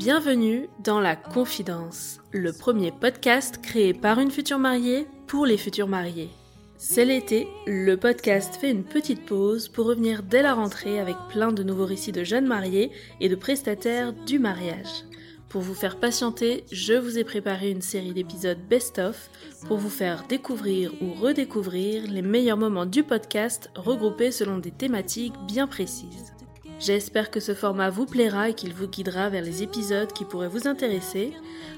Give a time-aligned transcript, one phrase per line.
[0.00, 5.88] Bienvenue dans La Confidence, le premier podcast créé par une future mariée pour les futurs
[5.88, 6.30] mariés.
[6.78, 11.52] C'est l'été, le podcast fait une petite pause pour revenir dès la rentrée avec plein
[11.52, 15.04] de nouveaux récits de jeunes mariés et de prestataires du mariage.
[15.50, 19.28] Pour vous faire patienter, je vous ai préparé une série d'épisodes best-of
[19.68, 25.34] pour vous faire découvrir ou redécouvrir les meilleurs moments du podcast regroupés selon des thématiques
[25.46, 26.32] bien précises.
[26.80, 30.48] J'espère que ce format vous plaira et qu'il vous guidera vers les épisodes qui pourraient
[30.48, 31.34] vous intéresser.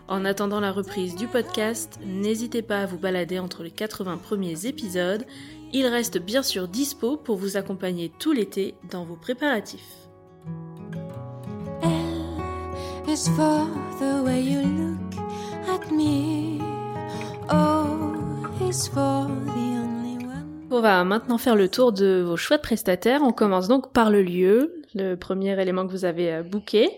[0.07, 4.67] En attendant la reprise du podcast, n'hésitez pas à vous balader entre les 80 premiers
[4.67, 5.25] épisodes.
[5.73, 9.81] Il reste bien sûr dispo pour vous accompagner tout l'été dans vos préparatifs.
[20.71, 23.23] On va maintenant faire le tour de vos choix de prestataires.
[23.23, 26.91] On commence donc par le lieu, le premier élément que vous avez euh, booké.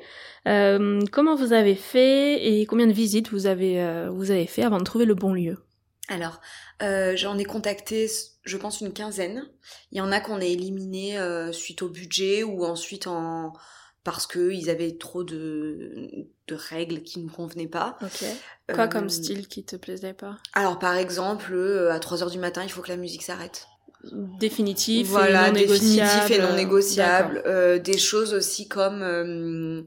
[0.47, 4.63] Euh, comment vous avez fait et combien de visites vous avez euh, vous avez fait
[4.63, 5.59] avant de trouver le bon lieu?
[6.09, 6.41] Alors,
[6.81, 8.11] j'en ai contacté,
[8.43, 9.49] je pense une quinzaine.
[9.91, 11.19] Il y en a qu'on a éliminé
[11.51, 13.55] suite au budget ou ensuite en
[14.03, 16.11] parce qu'ils avaient trop de,
[16.47, 17.97] de règles qui ne convenaient pas.
[18.71, 20.37] Quoi comme style qui te plaisait pas?
[20.53, 23.67] Alors par exemple, à 3 heures du matin, il faut que la musique s'arrête
[24.13, 27.43] définitif voilà, et non définitif et non négociable.
[27.47, 29.83] Euh, des choses aussi comme euh,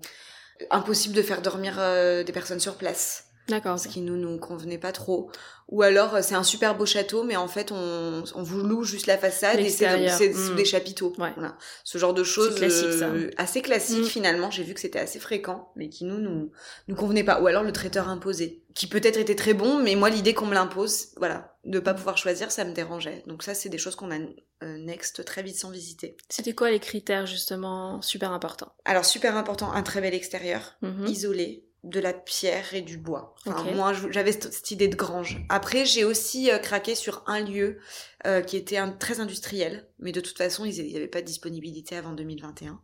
[0.72, 3.26] impossible de faire dormir euh, des personnes sur place.
[3.48, 3.80] D'accord.
[3.80, 5.30] Ce qui nous nous convenait pas trop.
[5.70, 8.84] Ou alors euh, c'est un super beau château, mais en fait on, on vous loue
[8.84, 11.14] juste la façade et c'est sous des chapiteaux.
[11.18, 11.58] Voilà.
[11.84, 13.10] Ce genre de choses classique, ça.
[13.38, 14.06] assez classique mm.
[14.06, 14.52] finalement.
[14.52, 16.52] J'ai vu que c'était assez fréquent, mais qui nous nous
[16.88, 17.42] nous convenait pas.
[17.42, 20.54] Ou alors le traiteur imposé, qui peut-être était très bon, mais moi l'idée qu'on me
[20.54, 23.24] l'impose, voilà, de pas pouvoir choisir, ça me dérangeait.
[23.28, 24.20] Donc ça c'est des choses qu'on a
[24.64, 26.16] euh, next très vite sans visiter.
[26.30, 28.72] C'était quoi les critères justement super importants?
[28.86, 31.10] Alors super important, un très bel extérieur, mm-hmm.
[31.10, 33.36] isolé, de la pierre et du bois.
[33.74, 35.40] Moi, j'avais cette idée de grange.
[35.50, 37.80] Après, j'ai aussi euh, craqué sur un lieu
[38.26, 41.26] euh, qui était un, très industriel, mais de toute façon, il n'y avait pas de
[41.26, 42.80] disponibilité avant 2021.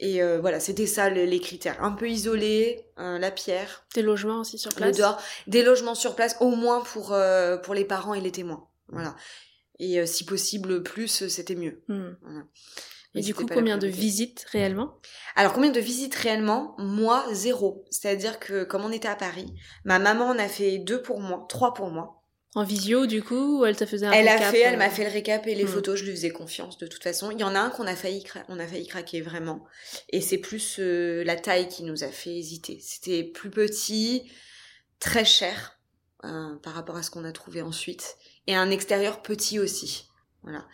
[0.00, 1.82] Et euh, voilà, c'était ça les, critères.
[1.82, 3.86] Un peu isolé, la pierre.
[3.94, 4.96] Des logements aussi sur place.
[4.96, 7.16] Le dehors, des logements sur place, au moins pour
[7.62, 8.68] pour les parents et les témoins.
[8.88, 9.14] Voilà.
[9.78, 11.82] Et si possible plus, c'était mieux.
[11.86, 12.14] Hmm.
[13.14, 14.98] Et du coup, combien de visites réellement?
[15.36, 16.74] Alors, combien de visites réellement?
[16.78, 17.84] Moi, zéro.
[17.90, 19.52] C'est-à-dire que comme on était à Paris,
[19.84, 22.22] ma maman en a fait deux pour moi, trois pour moi.
[22.54, 24.86] En visio, du coup, ou elle t'a fait un elle récap a fait, elle m'a
[24.86, 25.68] euh fait le récap et les hmm.
[25.68, 27.30] photos, je lui faisais confiance de toute façon.
[27.30, 29.64] Il y en a un qu'on a failli, on a failli craquer vraiment.
[30.10, 32.78] Et c'est plus euh, la taille qui nous a fait hésiter.
[32.82, 34.30] C'était plus petit,
[35.00, 35.78] très cher
[36.24, 40.08] euh, par rapport à ce qu'on a trouvé ensuite, et un extérieur petit aussi.
[40.42, 40.64] Voilà.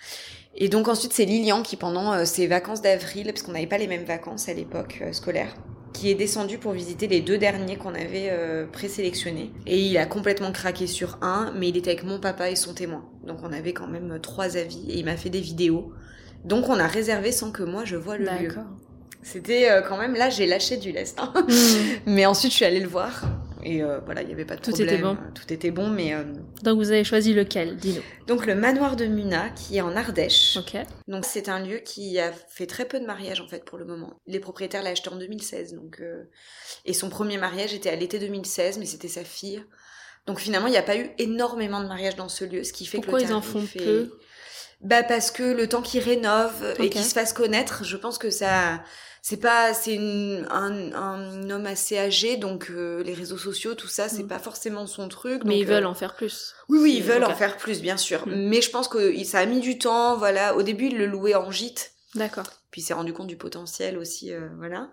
[0.55, 3.79] Et donc ensuite c'est Lilian qui pendant euh, ses vacances d'avril, parce qu'on n'avait pas
[3.79, 5.55] les mêmes vacances à l'époque euh, scolaire,
[5.93, 9.53] qui est descendu pour visiter les deux derniers qu'on avait euh, présélectionnés.
[9.67, 12.73] Et il a complètement craqué sur un, mais il était avec mon papa et son
[12.73, 13.05] témoin.
[13.27, 15.93] Donc on avait quand même trois avis et il m'a fait des vidéos.
[16.45, 18.55] Donc on a réservé sans que moi je vois le lieu.
[19.23, 21.19] C'était quand même là j'ai lâché du lest.
[21.19, 21.33] Hein.
[21.37, 21.53] Mmh.
[22.07, 23.25] mais ensuite je suis allée le voir
[23.63, 24.95] et euh, voilà, il n'y avait pas de Tout problème.
[24.95, 25.17] Était bon.
[25.35, 26.15] Tout était bon, mais...
[26.15, 26.25] Euh,
[26.63, 28.03] Donc vous avez choisi lequel, dis-nous.
[28.27, 30.57] Donc le manoir de Muna, qui est en Ardèche.
[30.57, 30.77] Ok.
[31.07, 33.85] Donc c'est un lieu qui a fait très peu de mariages, en fait, pour le
[33.85, 34.21] moment.
[34.27, 36.01] Les propriétaires l'ont acheté en 2016, donc...
[36.01, 36.25] Euh,
[36.85, 39.63] et son premier mariage était à l'été 2016, mais c'était sa fille.
[40.27, 42.85] Donc finalement, il n'y a pas eu énormément de mariages dans ce lieu, ce qui
[42.85, 44.11] fait Pourquoi que le ils en font peu?
[44.81, 48.31] Bah parce que le temps qu'il rénove et qu'il se fasse connaître, je pense que
[48.31, 48.81] ça
[49.23, 54.09] c'est pas c'est un, un, homme assez âgé donc euh, les réseaux sociaux tout ça
[54.09, 54.29] c'est mm.
[54.29, 56.55] pas forcément son truc mais ils veulent en faire plus.
[56.69, 58.27] oui oui ils veulent en faire plus bien sûr.
[58.27, 58.49] Mm.
[58.49, 60.57] mais je pense que ça a mis du temps voilà.
[60.57, 63.99] Au début il le louait en gîte d'accord puis il s'est rendu compte du potentiel
[63.99, 64.91] aussi voilà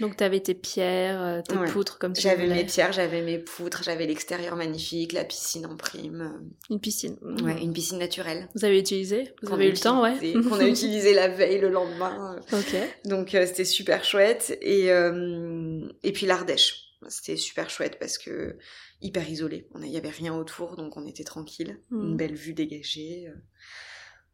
[0.00, 3.38] donc tu avais tes pierres, euh, tes poutres comme tu J'avais mes pierres, j'avais mes
[3.38, 6.50] poutres, j'avais l'extérieur magnifique, la piscine en prime.
[6.68, 7.16] Une piscine.
[7.42, 8.48] Ouais, une piscine naturelle.
[8.54, 9.34] Vous avez utilisé?
[9.42, 10.32] Vous avez eu le temps, ouais.
[10.32, 12.40] Qu'on a utilisé la veille, le lendemain.
[12.52, 12.76] Ok.
[13.04, 16.84] Donc euh, c'était super chouette et euh, et puis l'Ardèche.
[17.08, 18.56] C'était super chouette parce que
[19.00, 19.68] hyper isolé.
[19.76, 21.80] Il n'y avait rien autour, donc on était tranquille.
[21.90, 22.16] Une hmm.
[22.16, 23.28] belle vue dégagée.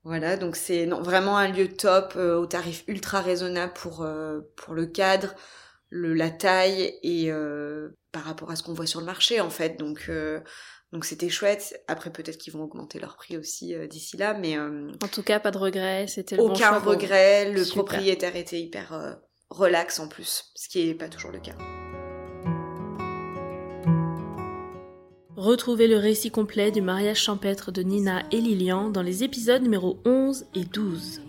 [0.05, 4.75] Voilà, donc c'est vraiment un lieu top euh, au tarif ultra raisonnable pour euh, pour
[4.75, 5.35] le cadre,
[5.91, 9.51] le la taille et euh, par rapport à ce qu'on voit sur le marché en
[9.51, 9.79] fait.
[9.79, 10.11] Donc
[10.93, 11.81] donc c'était chouette.
[11.87, 15.53] Après peut-être qu'ils vont augmenter leur prix aussi d'ici là, mais en tout cas pas
[15.53, 16.07] de regret.
[16.09, 17.53] C'était le aucun regret.
[17.53, 19.19] Le propriétaire était hyper
[19.51, 21.55] relax en plus, ce qui est pas toujours le cas.
[25.43, 29.99] Retrouvez le récit complet du mariage champêtre de Nina et Lilian dans les épisodes numéro
[30.05, 31.21] 11 et 12.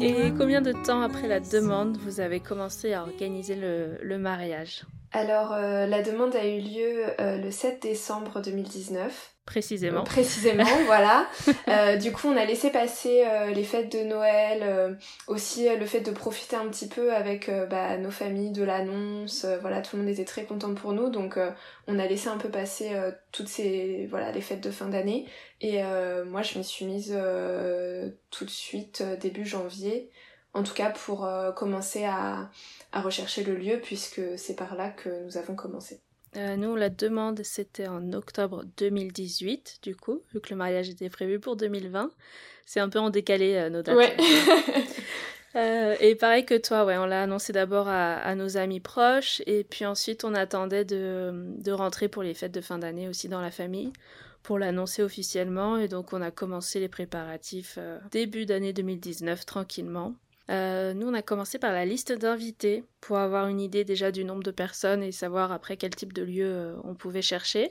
[0.00, 4.86] Et combien de temps après la demande vous avez commencé à organiser le, mariage?
[5.12, 9.34] Alors, euh, la demande a eu lieu euh, le 7 décembre 2019.
[9.48, 10.04] Précisément.
[10.04, 11.26] précisément, voilà.
[11.68, 14.92] Euh, du coup, on a laissé passer euh, les fêtes de Noël, euh,
[15.26, 19.46] aussi le fait de profiter un petit peu avec bah, nos familles de l'annonce.
[19.62, 21.38] voilà, tout le monde était très content pour nous, donc
[21.86, 22.90] on a laissé un peu passer
[23.32, 25.24] toutes ces voilà les fêtes de fin d'année.
[25.62, 25.82] Et
[26.26, 27.18] moi, je m'y suis mise
[28.30, 30.10] tout de suite début janvier,
[30.52, 32.50] en tout cas pour commencer à,
[32.92, 36.02] à rechercher le lieu, puisque c'est par là que nous avons commencé.
[36.38, 41.10] Euh, nous, la demande, c'était en octobre 2018, du coup, vu que le mariage était
[41.10, 42.10] prévu pour 2020.
[42.64, 43.96] C'est un peu en décalé euh, nos dates.
[43.96, 44.16] Ouais.
[45.56, 49.64] Euh, et pareil que toi, ouais, on l'a annoncé d'abord à, nos amis proches, et
[49.64, 53.40] puis ensuite on attendait de, de rentrer pour les fêtes de fin d'année aussi dans
[53.40, 53.90] la famille,
[54.42, 57.78] pour l'annoncer officiellement, et donc on a commencé les préparatifs
[58.10, 60.14] début d'année 2019 tranquillement.
[60.50, 64.24] Euh, nous, on a commencé par la liste d'invités pour avoir une idée déjà du
[64.24, 67.70] nombre de personnes et savoir après quel type de lieu euh, on pouvait chercher.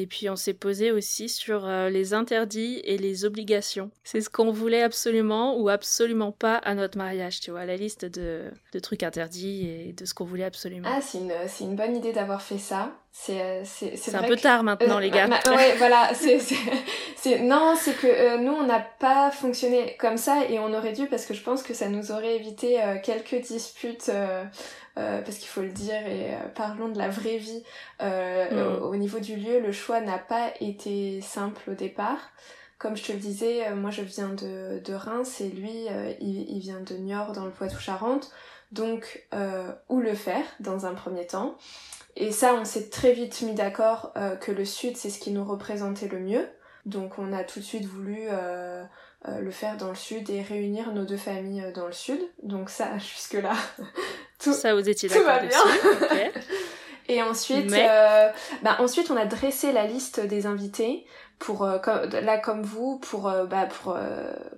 [0.00, 3.90] Et puis on s'est posé aussi sur euh, les interdits et les obligations.
[4.04, 8.04] C'est ce qu'on voulait absolument ou absolument pas à notre mariage, tu vois, la liste
[8.04, 10.88] de, de trucs interdits et de ce qu'on voulait absolument.
[10.88, 12.92] Ah, c'est une, une, bonne idée d'avoir fait ça.
[13.10, 15.26] C'est euh, c'est un peu tard maintenant, les gars.
[15.26, 16.12] ouais, voilà.
[16.14, 20.92] c'est non, c'est que euh, nous, on n'a pas fonctionné comme ça et on aurait
[20.92, 24.12] dû parce que je pense que ça nous aurait évité quelques disputes
[24.98, 27.62] euh, parce qu'il faut le dire, et euh, parlons de la vraie vie,
[28.02, 28.82] euh, mm.
[28.82, 32.18] au, niveau du lieu, le choix n'a pas été simple au départ.
[32.78, 35.86] Comme je te le disais, moi je viens de, de Reims et lui,
[36.20, 38.30] il, il, vient de Niort dans le Poitou-Charentes.
[38.70, 39.26] Donc,
[39.88, 41.56] où le faire dans un premier temps?
[42.14, 45.44] Et ça, on s'est très vite mis d'accord que le sud, c'est ce qui nous
[45.44, 46.48] représentait le mieux.
[46.86, 48.28] Donc on a tout de suite voulu
[49.26, 52.20] euh, le faire dans le sud et réunir nos deux familles dans le sud.
[52.44, 53.54] Donc ça, jusque-là,
[54.38, 55.20] tout, ça, vous étiez bien.
[57.08, 58.30] Et ensuite, euh,
[58.62, 61.06] bah, ensuite, on a dressé la liste des invités
[61.38, 61.78] pour euh,
[62.20, 63.96] là comme vous pour euh, bah, pour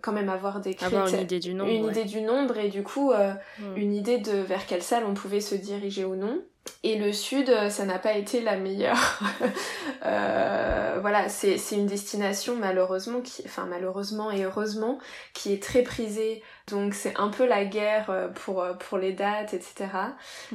[0.00, 2.82] quand même avoir des avoir une idée du nombre une idée du nombre et du
[2.82, 3.77] coup hmm.
[3.77, 6.41] une idée de vers quelle salle on pouvait se diriger ou non
[6.82, 9.20] et le sud, ça n'a pas été la meilleure.
[10.06, 14.98] euh, voilà, c'est une destination malheureusement, qui, enfin malheureusement et heureusement,
[15.34, 16.43] qui est très prisée.
[16.70, 19.86] Donc c'est un peu la guerre euh, pour, euh, pour les dates, etc.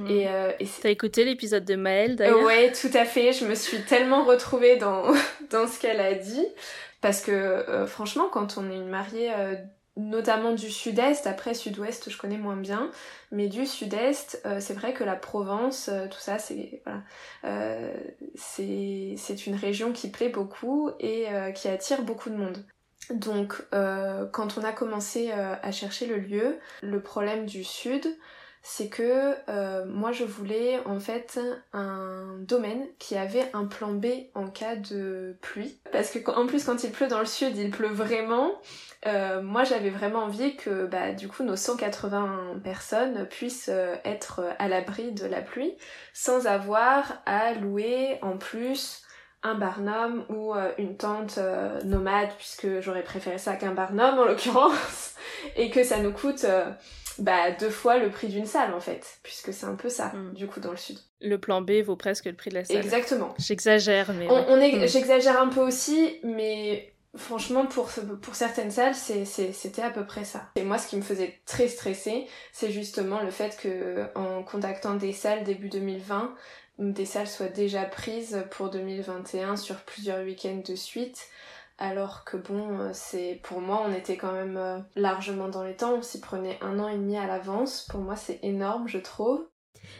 [0.07, 2.43] Et, euh, et T'as écouté l'épisode de Maëlle d'ailleurs?
[2.43, 3.33] Ouais, tout à fait.
[3.33, 5.03] Je me suis tellement retrouvée dans,
[5.51, 6.47] dans ce qu'elle a dit.
[7.01, 9.31] Parce que euh, franchement, quand on est une mariée
[9.97, 12.91] notamment du sud-est, après sud-ouest je connais moins bien,
[13.31, 17.01] mais du sud-est, euh, c'est vrai que la Provence, euh, tout ça, c'est voilà,
[17.45, 17.93] euh,
[18.35, 22.65] c'est une région qui plaît beaucoup et qui attire beaucoup de monde.
[23.11, 28.05] Donc quand on a commencé à chercher le lieu, le problème du sud,
[28.67, 31.39] c'est que euh, moi je voulais en fait
[31.71, 35.79] un domaine qui avait un plan B en cas de pluie.
[35.91, 38.59] Parce que en plus quand il pleut dans le sud, il pleut vraiment.
[39.05, 44.41] Euh, moi j'avais vraiment envie que bah, du coup nos 180 personnes puissent euh, être
[44.57, 45.75] à l'abri de la pluie
[46.13, 49.03] sans avoir à louer en plus
[49.43, 51.37] un barnum ou une tente
[51.83, 55.13] nomade puisque j'aurais préféré ça qu'un barnum en l'occurrence
[55.55, 56.47] et que ça nous coûte
[57.19, 60.33] bah, deux fois le prix d'une salle en fait, puisque c'est un peu ça, Mm.
[60.33, 60.97] du coup, dans le sud.
[61.21, 62.77] Le plan B vaut presque le prix de la salle.
[62.77, 63.33] Exactement.
[63.37, 64.27] J'exagère, mais.
[64.29, 64.45] On, ouais.
[64.49, 64.87] on est- Mm.
[64.87, 67.89] J'exagère un peu aussi, mais franchement, pour,
[68.21, 70.49] pour certaines salles, c'était à peu près ça.
[70.57, 74.95] Et moi, ce qui me faisait très stresser, c'est justement le fait que, en contactant
[74.95, 76.35] des salles début 2020,
[76.77, 81.27] des salles soient déjà prises pour 2021 sur plusieurs week-ends de suite.
[81.77, 85.75] Alors que bon, euh, c'est pour moi, on était quand même euh, largement dans les
[85.75, 85.95] temps.
[85.95, 87.85] On s'y prenait un an et demi à l'avance.
[87.89, 89.45] Pour moi, c'est énorme, je trouve.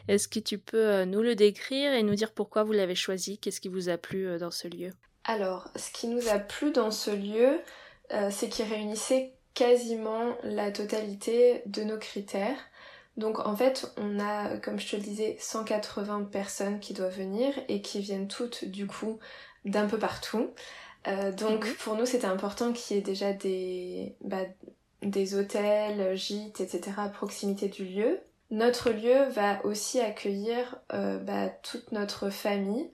[0.07, 3.37] Est-ce que tu peux euh, nous le décrire et nous dire pourquoi vous l'avez choisi?
[3.37, 4.91] Qu'est-ce qui vous a plu dans ce lieu?
[5.23, 7.59] Alors, ce qui nous a plu dans ce lieu,
[8.13, 12.57] euh, c'est qu'il réunissait quasiment la totalité de nos critères.
[13.17, 17.53] Donc en fait, on a, comme je te le disais, 180 personnes qui doivent venir
[17.69, 19.19] et qui viennent toutes du coup
[19.63, 20.51] d'un peu partout.
[21.07, 21.73] Euh, donc Mhm.
[21.75, 24.41] pour nous, c'était important qu'il y ait déjà des, bah,
[25.01, 27.03] des hôtels, gîtes, etc.
[27.03, 28.19] à proximité du lieu.
[28.51, 32.89] Notre lieu va aussi accueillir euh, bah, toute notre famille,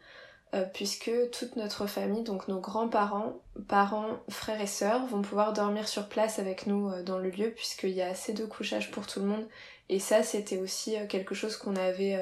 [0.53, 5.87] euh, puisque toute notre famille, donc nos grands-parents, parents, frères et sœurs, vont pouvoir dormir
[5.87, 9.19] sur place avec nous dans le lieu, puisqu'il y a assez de couchage pour tout
[9.21, 9.47] le monde.
[9.87, 12.19] Et ça, c'était aussi quelque chose qu'on avait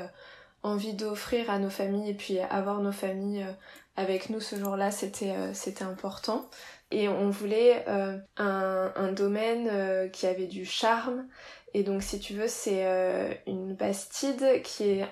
[0.61, 3.45] envie d'offrir à nos familles, et puis avoir nos familles
[3.99, 6.49] avec nous ce jour-là, c'était euh, important.
[6.89, 11.27] Et on voulait euh, un, domaine euh, qui avait du charme.
[11.73, 12.83] Et donc, si tu veux, c'est
[13.45, 15.07] une bastide qui est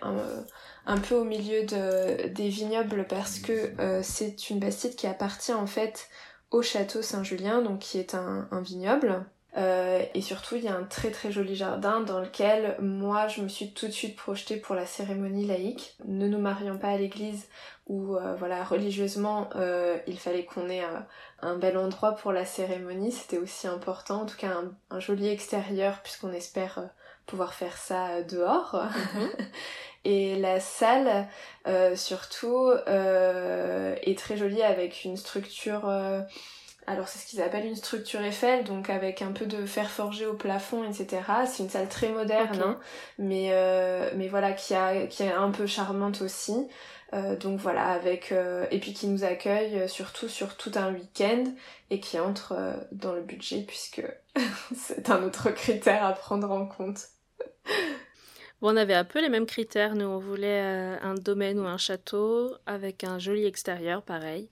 [0.88, 5.68] un, peu au milieu de, des vignobles parce que c'est une bastide qui appartient en
[5.68, 6.10] fait
[6.50, 9.28] au château Saint-Julien, donc qui est un vignoble.
[9.56, 13.42] Euh, et surtout, il y a un très très joli jardin dans lequel moi je
[13.42, 15.96] me suis tout de suite projetée pour la cérémonie laïque.
[16.06, 17.48] Ne nous marions pas à l'église
[17.88, 21.08] où euh, voilà religieusement euh, il fallait qu'on ait un,
[21.42, 23.12] un bel endroit pour la cérémonie.
[23.12, 26.86] C'était aussi important, en tout cas un, un joli extérieur puisqu'on espère euh,
[27.28, 28.82] pouvoir faire ça euh, dehors.
[30.06, 31.28] Et la salle,
[31.68, 35.92] euh, surtout, euh, est très jolie avec une structure.
[36.88, 40.26] Alors c'est ce qu'ils appellent une structure Eiffel, donc avec un peu de fer forgé
[40.26, 41.22] au plafond, etc.
[41.46, 42.80] C'est une salle très moderne, hein,
[43.20, 46.56] mais euh, mais voilà qui a qui est un peu charmante aussi.
[47.14, 51.44] Euh, donc voilà avec euh, et puis qui nous accueille surtout sur tout un week-end
[51.90, 52.56] et qui entre
[52.94, 54.04] dans le budget puisque
[54.76, 57.00] c'est un autre critère à prendre en compte.
[58.60, 59.94] Bon, on avait un peu les mêmes critères.
[59.94, 64.50] Nous, on voulait un domaine ou un château avec un joli extérieur, pareil.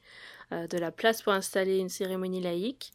[0.52, 2.92] Euh, de la place pour installer une cérémonie laïque.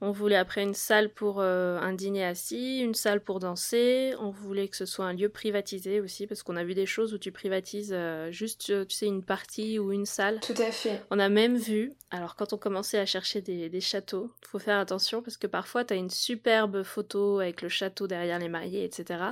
[0.00, 4.14] On voulait après une salle pour euh, un dîner assis, une salle pour danser.
[4.18, 7.14] On voulait que ce soit un lieu privatisé aussi, parce qu'on a vu des choses
[7.14, 10.40] où tu privatises euh, juste, tu sais, une partie ou une salle.
[10.40, 11.02] Tout à fait.
[11.10, 14.78] On a même vu, alors quand on commençait à chercher des, des châteaux, faut faire
[14.78, 18.84] attention parce que parfois tu as une superbe photo avec le château derrière les mariés,
[18.84, 19.24] etc.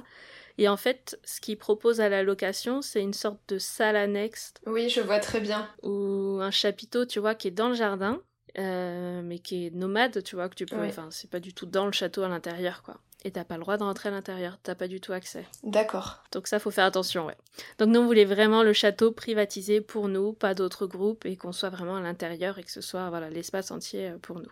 [0.59, 4.54] Et en fait, ce qu'ils proposent à la location, c'est une sorte de salle annexe
[4.66, 5.69] Oui, je vois très bien.
[5.83, 8.21] ou un chapiteau, tu vois, qui est dans le jardin,
[8.59, 10.76] euh, mais qui est nomade, tu vois, que tu peux.
[10.85, 12.97] Enfin, c'est pas du tout dans le château à l'intérieur, quoi.
[13.23, 15.47] Et t'as pas le droit de rentrer à l'intérieur, t'as pas du tout accès.
[15.62, 16.23] D'accord.
[16.33, 17.37] Donc ça, faut faire attention, ouais.
[17.78, 21.52] Donc nous, on voulait vraiment le château privatisé pour nous, pas d'autres groupes, et qu'on
[21.52, 24.50] soit vraiment à l'intérieur et que ce soit voilà l'espace entier euh, pour nous.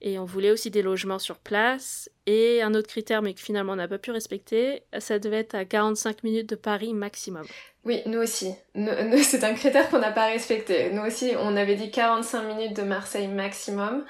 [0.00, 2.10] Et on voulait aussi des logements sur place.
[2.26, 5.54] Et un autre critère, mais que finalement on n'a pas pu respecter, ça devait être
[5.54, 7.46] à 45 minutes de Paris maximum.
[7.84, 8.54] Oui, nous aussi.
[9.22, 10.90] C'est un critère qu'on n'a pas respecté.
[10.90, 14.04] Nous aussi, on avait dit 45 minutes de Marseille maximum.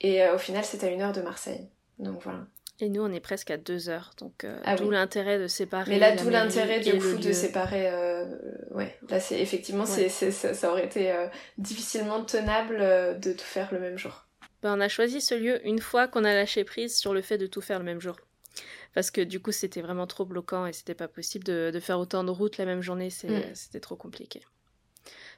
[0.00, 1.68] Et euh, au final, c'est à une heure de Marseille.
[1.98, 2.46] Donc voilà.
[2.80, 4.90] Et nous, on est presque à deux heures, donc euh, Ah d'où oui.
[4.94, 5.90] l'intérêt de séparer.
[5.90, 7.90] Mais là, d'où l'intérêt du coup de séparer.
[7.90, 8.24] euh,
[8.70, 10.08] ouais, là, c'est effectivement, c'est Ouais.
[10.08, 11.26] c'est- ça, ça aurait été euh,
[11.56, 12.78] difficilement tenable
[13.20, 14.27] de tout faire le même jour.
[14.62, 17.38] Ben, on a choisi ce lieu une fois qu'on a lâché prise sur le fait
[17.38, 18.16] de tout faire le même jour.
[18.94, 21.98] Parce que du coup, c'était vraiment trop bloquant et c'était pas possible de, de faire
[22.00, 23.54] autant de routes la même journée, Mm.
[23.54, 24.40] c'était trop compliqué.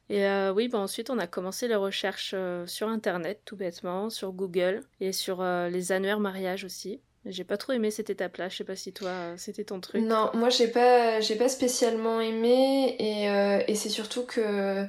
[0.09, 4.11] Et euh, oui, ben ensuite, on a commencé les recherches euh, sur Internet, tout bêtement,
[4.11, 7.01] sur Google et sur euh, les annuaires mariage aussi.
[7.27, 10.03] J'ai pas trop aimé cette étape-là, je sais pas si toi, c'était ton truc.
[10.03, 14.87] Non, moi j'ai pas, j'ai pas spécialement aimé et, et c'est surtout que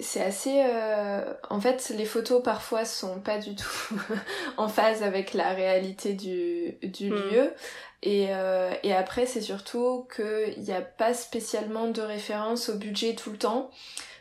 [0.00, 0.62] c'est assez.
[0.64, 3.94] euh, En fait, les photos parfois sont pas du tout
[4.56, 7.14] en phase avec la réalité du, du Mm.
[7.14, 7.54] lieu.
[8.02, 13.14] Et, euh, et après, c'est surtout qu'il n'y a pas spécialement de référence au budget
[13.14, 13.70] tout le temps.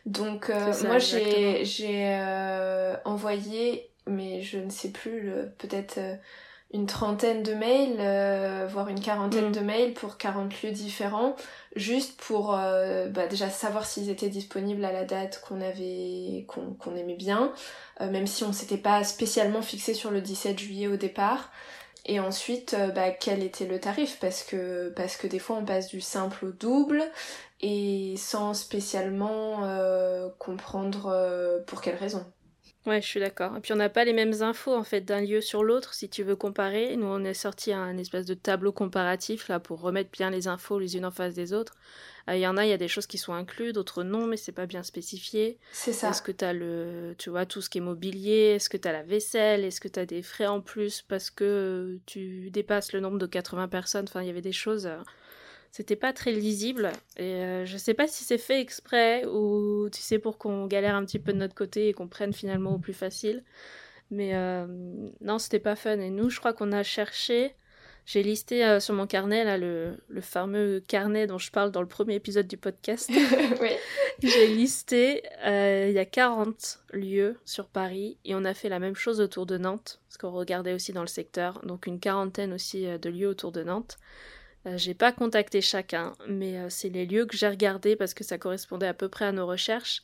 [0.05, 1.63] Donc, euh, ça, moi j'ai
[2.19, 5.99] euh, envoyé, mais je ne sais plus, peut-être.
[6.71, 9.51] Une trentaine de mails, euh, voire une quarantaine Mm.
[9.51, 11.35] de mails pour 40 lieux différents,
[11.75, 16.73] juste pour euh, bah, déjà savoir s'ils étaient disponibles à la date qu'on avait, qu'on
[16.75, 17.51] qu'on aimait bien,
[18.01, 21.51] euh, même si on s'était pas spécialement fixé sur le 17 juillet au départ.
[22.05, 24.17] Et ensuite, bah, quel était le tarif?
[24.19, 27.03] Parce que, parce que des fois on passe du simple au double
[27.61, 29.61] et sans spécialement
[30.39, 32.25] comprendre pour quelle raison.
[32.85, 33.57] Ouais, je suis d'accord.
[33.57, 36.09] Et puis on n'a pas les mêmes infos en fait d'un lieu sur l'autre si
[36.09, 36.95] tu veux comparer.
[36.95, 40.79] Nous on est sorti un espèce de tableau comparatif là pour remettre bien les infos
[40.79, 41.75] les unes en face des autres.
[42.29, 44.27] Euh, il y en a, il y a des choses qui sont incluses, d'autres non,
[44.27, 45.57] mais c'est pas bien spécifié.
[45.71, 46.09] C'est ça.
[46.09, 48.55] Est-ce que tu as le, tu vois, tout ce qui est mobilier?
[48.55, 49.65] Est-ce que tu as la vaisselle?
[49.65, 51.01] Est-ce que tu as des frais en plus?
[51.01, 54.89] Parce que tu dépasses le nombre de 80 personnes Enfin, il y avait des choses.
[55.69, 59.89] Euh, c'était pas très lisible et euh, je sais pas si c'est fait exprès ou
[59.91, 62.75] tu sais pour qu'on galère un petit peu de notre côté et qu'on prenne finalement
[62.75, 63.43] au plus facile.
[64.11, 64.65] Mais euh,
[65.21, 65.99] non, c'était pas fun.
[65.99, 67.55] Et nous, je crois qu'on a cherché.
[68.05, 71.81] J'ai listé euh, sur mon carnet là le, le, fameux carnet dont je parle dans
[71.81, 73.07] le premier épisode du podcast.
[73.61, 73.69] oui.
[74.23, 78.95] J'ai listé il y a 40 lieux sur Paris et on a fait la même
[78.95, 81.61] chose autour de Nantes parce qu'on regardait aussi dans le secteur.
[81.63, 83.99] Donc une quarantaine aussi de lieux autour de Nantes.
[84.65, 88.23] Euh, j'ai pas contacté chacun, mais euh, c'est les lieux que j'ai regardés parce que
[88.23, 90.03] ça correspondait à peu près à nos recherches.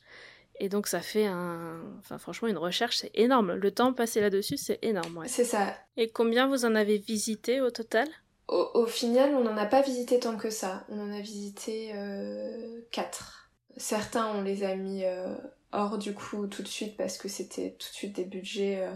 [0.58, 1.80] Et donc ça fait un...
[1.98, 3.54] Enfin franchement, une recherche, c'est énorme.
[3.54, 5.24] Le temps passé là-dessus, c'est énorme.
[5.26, 5.74] C'est ça.
[5.96, 8.08] Et combien vous en avez visité au total?
[8.48, 10.84] Au, final, on n'en a pas visité tant que ça.
[10.88, 13.50] On en a visité euh, 4.
[13.76, 15.34] Certains, on les a mis euh,
[15.72, 18.88] hors du coup tout de suite parce que c'était tout de suite des budgets...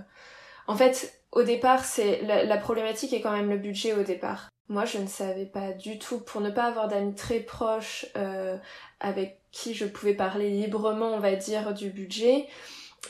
[0.68, 4.50] En fait, au départ, c'est la problématique est quand même le budget au départ.
[4.70, 8.56] Moi, je ne savais pas du tout, pour ne pas avoir d'amis très proches euh,
[9.00, 12.46] avec qui je pouvais parler librement, on va dire, du budget,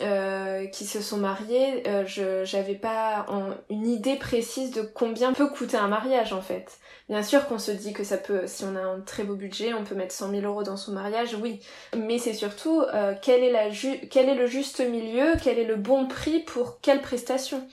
[0.01, 3.27] euh, qui se sont mariés, euh, je j'avais pas
[3.69, 6.79] une idée précise de combien peut coûter un mariage en fait.
[7.11, 9.75] Bien sûr qu'on se dit que ça peut, si on a un très beau budget,
[9.75, 11.61] on peut mettre 100 000 euros dans son mariage, oui.
[11.95, 12.85] Mais c'est surtout
[13.21, 17.69] quel, est quel est le juste milieu, quel est le bon prix pour quelle prestation?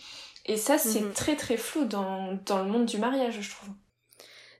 [0.48, 1.14] Et ça, c'est mhm.
[1.14, 3.70] très très flou dans, dans le monde du mariage, je trouve.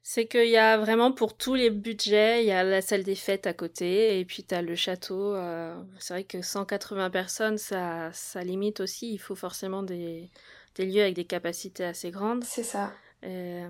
[0.04, 3.16] C'est qu'il y a vraiment pour tous les budgets, il y a la salle des
[3.16, 5.36] fêtes à côté, et puis tu as le château.
[5.36, 9.12] Euh, c'est vrai que 180 personnes, ça, ça limite aussi.
[9.12, 10.30] Il faut forcément des,
[10.76, 12.46] des lieux avec des capacités assez grandes.
[12.46, 12.94] C'est ça.
[13.26, 13.68] Euh,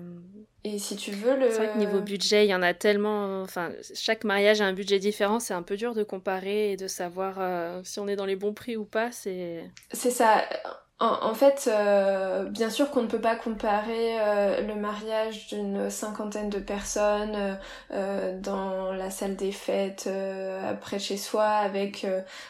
[0.62, 1.50] et si tu veux le...
[1.50, 3.42] C'est vrai que niveau budget, il y en a tellement...
[3.42, 6.86] Enfin, chaque mariage a un budget différent, c'est un peu dur de comparer et de
[6.86, 9.68] savoir euh, si on est dans les bons prix ou pas, c'est...
[9.92, 10.44] C'est ça.
[11.00, 16.50] En, fait, euh, bien sûr qu'on ne peut pas comparer euh, le mariage d'une cinquantaine
[16.50, 17.56] de personnes
[17.92, 20.10] euh, dans la salle des fêtes
[20.68, 22.04] après chez soi avec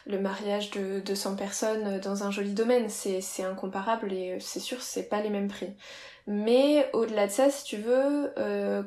[0.06, 2.88] le mariage de 200 personnes dans un joli domaine.
[2.88, 5.74] C'est incomparable et c'est sûr c'est pas les mêmes prix.
[6.26, 8.32] Mais au-delà de ça, si tu veux,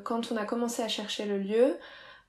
[0.02, 1.78] quand on a commencé à chercher le lieu,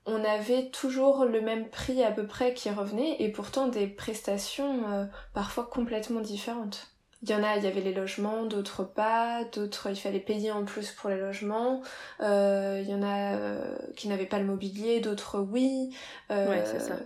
[0.06, 5.08] on avait toujours le même prix à peu près qui revenait et pourtant des prestations
[5.32, 6.93] parfois complètement différentes.
[7.24, 10.52] Il y en a, il y avait les logements, d'autres pas, d'autres il fallait payer
[10.52, 11.80] en plus pour les logements.
[12.20, 15.96] Euh, il y en a euh, qui n'avaient pas le mobilier, d'autres oui.
[16.30, 16.96] Euh, ouais, c'est ça.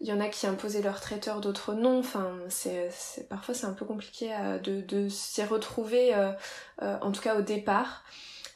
[0.00, 1.98] Il y en a qui imposaient leur traiteur, d'autres non.
[1.98, 4.30] Enfin, c'est, c'est parfois c'est un peu compliqué
[4.64, 6.14] de, de s'y retrouver,
[6.80, 8.02] en tout cas au départ.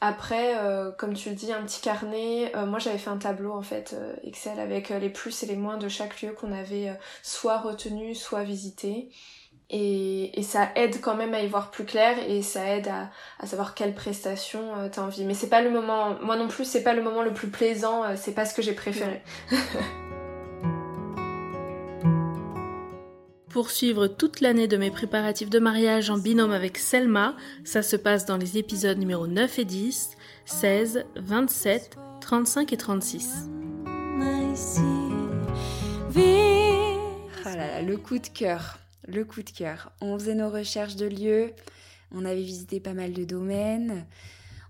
[0.01, 0.55] Après,
[0.97, 2.51] comme tu le dis, un petit carnet.
[2.67, 5.89] moi, j'avais fait un tableau en fait Excel avec les plus et les moins de
[5.89, 9.11] chaque lieu qu'on avait soit retenu, soit visité.
[9.73, 13.09] Et, et, ça aide quand même à y voir plus clair et ça aide à,
[13.39, 15.25] à savoir quelle prestation euh, t'as envie.
[15.25, 18.03] Mais c'est pas le moment, moi non plus, c'est pas le moment le plus plaisant,
[18.03, 19.23] euh, c'est pas ce que j'ai préféré.
[23.51, 27.97] Pour suivre toute l'année de mes préparatifs de mariage en binôme avec Selma, ça se
[27.97, 33.49] passe dans les épisodes numéro 9 et 10, 16, 27, 35 et 36.
[37.45, 39.93] Ah là là, le coup de cœur le coup de cœur.
[40.01, 41.53] On faisait nos recherches de lieux,
[42.13, 44.07] on avait visité pas mal de domaines.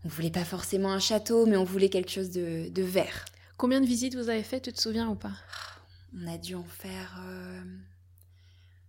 [0.04, 3.24] On voulait pas forcément un château, mais on voulait quelque chose de, vert.
[3.56, 5.32] Combien de visites vous avez fait, tu te souviens ou pas?
[6.14, 7.22] On a dû en faire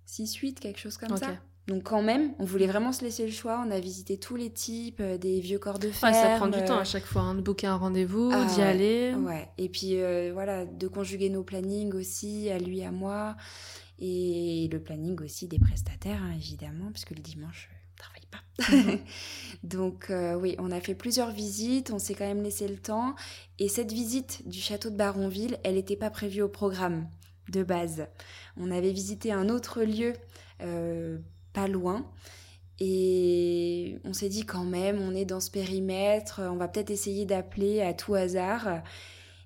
[0.08, 1.38] 6-8, euh, quelque chose comme ça.
[1.68, 3.64] Donc quand même, on voulait vraiment se laisser le choix.
[3.66, 6.14] On a visité tous les types, euh, des vieux corps de fer.
[6.14, 9.14] ça prend du temps à chaque fois, hein, de booker un rendez-vous, ah d'y aller.
[9.14, 13.36] Ouais, et puis euh, voilà, de conjuguer nos plannings aussi, à lui, à moi.
[14.04, 18.92] Et le planning aussi des prestataires, hein, évidemment, parce que le dimanche, je travaille pas.
[18.92, 19.00] Mhm.
[19.64, 23.16] Donc euh, oui, on a fait plusieurs visites, on s'est quand même laissé le temps.
[23.60, 27.08] Et cette visite du château de Baronville, elle n'était pas prévue au programme
[27.50, 28.08] de base.
[28.58, 30.14] On avait visité un autre lieu
[30.62, 31.20] euh,
[31.54, 32.10] pas loin.
[32.80, 37.26] Et on s'est dit quand même, on est dans ce périmètre, on va peut-être essayer
[37.26, 38.82] d'appeler à tout hasard.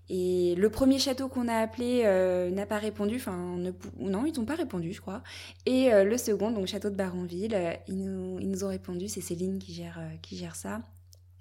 [0.09, 3.57] Et le premier château qu'on a appelé euh, n'a pas répondu, enfin
[3.97, 5.23] non, ils n'ont pas répondu, je crois.
[5.65, 9.07] Et euh, le second, donc château de Baronville, euh, ils, nous, ils, nous, ont répondu,
[9.07, 10.81] c'est Céline qui gère, qui gère ça.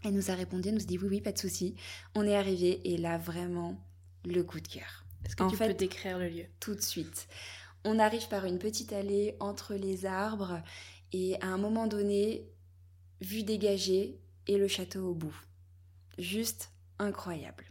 [0.03, 1.74] Elle nous a répondu, elle nous a dit oui, oui, pas de souci.
[2.14, 3.79] On est arrivé et là, vraiment,
[4.24, 5.05] le coup de cœur.
[5.27, 6.44] Est-ce que tu peux décrire le lieu?
[6.61, 7.29] Tout de suite.
[7.85, 10.62] On arrive par une petite allée entre les arbres
[11.12, 12.48] et à un moment donné,
[13.20, 15.37] vue dégagée et le château au bout.
[16.18, 17.64] Juste incroyable.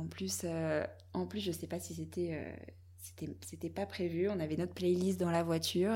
[0.00, 4.28] En plus, euh, en plus je sais pas si c'était euh, c'était pas prévu.
[4.30, 5.92] On avait notre playlist dans la voiture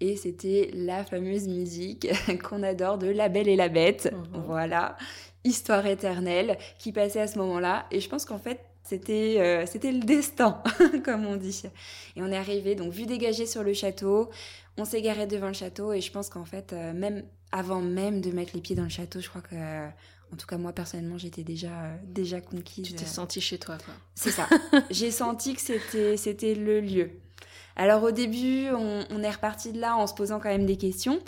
[0.00, 2.08] et c'était la fameuse musique
[2.42, 4.10] qu'on adore de La Belle et la Bête.
[4.12, 4.42] Mhm.
[4.46, 4.96] Voilà,
[5.44, 7.86] histoire éternelle qui passait à ce moment-là.
[7.90, 10.62] Et je pense qu'en fait, c'était euh, c'était le destin,
[11.04, 11.62] comme on dit.
[12.16, 14.30] Et on est arrivé, donc vue dégagée sur le château.
[14.78, 18.30] On s'est garé devant le château et je pense qu'en fait, même avant même de
[18.30, 19.54] mettre les pieds dans le château, je crois que
[20.32, 22.86] en tout cas, moi, personnellement, j'étais déjà, euh, déjà conquise.
[22.86, 23.92] Tu t'es sentie chez toi, quoi.
[24.14, 24.48] C'est ça.
[24.90, 27.10] J'ai senti que c'était, c'était le lieu.
[27.76, 31.20] Alors, au début, on, est reparti de là en se posant quand même des questions.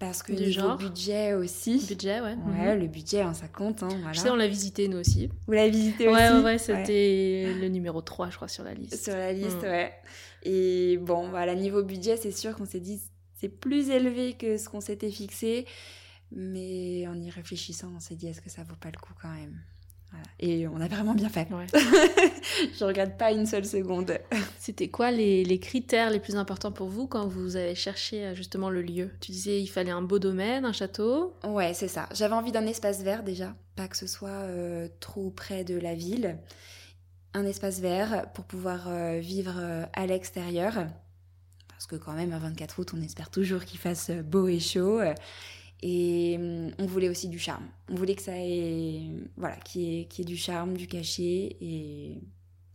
[0.00, 1.84] Parce que du genre budget aussi.
[1.86, 2.34] Budget, ouais.
[2.34, 2.80] Ouais, mhm.
[2.80, 3.82] le budget, hein, ça compte.
[3.82, 4.12] Hein, voilà.
[4.14, 5.28] Je sais, on l'a visité nous aussi.
[5.46, 9.04] Vous l'avez visité aussi Ouais, ouais, c'était le numéro 3, je crois, sur la liste.
[9.04, 9.66] Sur la liste, mm.
[9.66, 9.92] ouais.
[10.42, 12.98] Et bon, voilà, niveau budget, c'est sûr qu'on s'est dit,
[13.38, 15.66] c'est plus élevé que ce qu'on s'était fixé.
[16.32, 19.32] Mais en y réfléchissant, on s'est dit est-ce que ça vaut pas le coup quand
[19.32, 19.60] même?
[20.38, 21.48] Et on a vraiment bien fait.
[21.50, 21.66] Ouais.
[22.78, 24.18] je regrette pas une seule seconde.
[24.58, 28.34] C'était quoi les, les, critères les plus importants pour vous quand vous avez cherché euh,
[28.34, 29.10] justement le lieu?
[29.20, 32.08] Tu disais il fallait un beau domaine, un château Ouais, c'est ça.
[32.12, 35.94] J'avais envie d'un espace vert déjà, pas que ce soit euh, trop près de la
[35.94, 36.38] ville.
[37.34, 39.54] Un espace vert pour pouvoir euh, vivre
[39.92, 40.86] à l'extérieur.
[41.68, 45.00] Parce que quand même, à 24 août, on espère toujours qu'il fasse beau et chaud.
[45.82, 47.66] Et hum, on voulait aussi du charme.
[47.88, 49.02] On voulait que ça ait,
[49.36, 51.56] voilà, qu'il y, ait, du charme, du cachet.
[51.60, 52.18] Et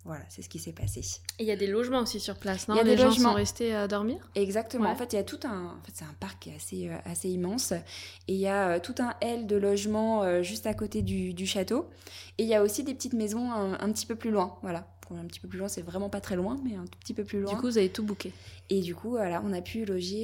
[0.06, 1.02] voilà, c'est ce qui s'est passé.
[1.40, 3.06] Et il y a des logements aussi sur place, non Il y a des gens
[3.06, 3.32] logements.
[3.32, 4.30] sont restés à dormir?
[4.36, 4.90] Exactement.
[4.90, 5.66] En fait, il y a tout un.
[5.66, 7.72] En fait, c'est un parc qui est assez, euh, assez immense.
[7.72, 11.34] Et il y a euh, tout un L de logements euh, juste à côté du,
[11.34, 11.90] du, château.
[12.38, 14.58] Et il y a aussi des petites maisons un, un petit peu plus loin.
[14.62, 14.88] Voilà.
[15.12, 17.24] Un petit peu plus loin, c'est vraiment pas très loin, mais un tout petit peu
[17.24, 17.52] plus loin.
[17.52, 18.34] Du coup, vous avez tout booké.
[18.72, 20.24] Et du coup, voilà, on a pu loger.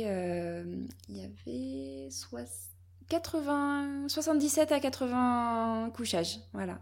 [1.07, 2.70] Il y avait 60
[3.11, 6.79] 80, 77 à 80 couchages, voilà.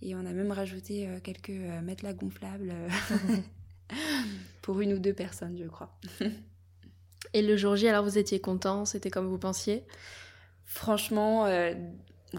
[0.00, 2.88] Et on a même rajouté euh, quelques euh, matelas gonflables euh,
[4.62, 5.98] pour une ou deux personnes, je crois.
[7.34, 8.84] Et le jour J, alors vous étiez content?
[8.84, 9.84] C'était comme vous pensiez?
[10.64, 11.46] Franchement,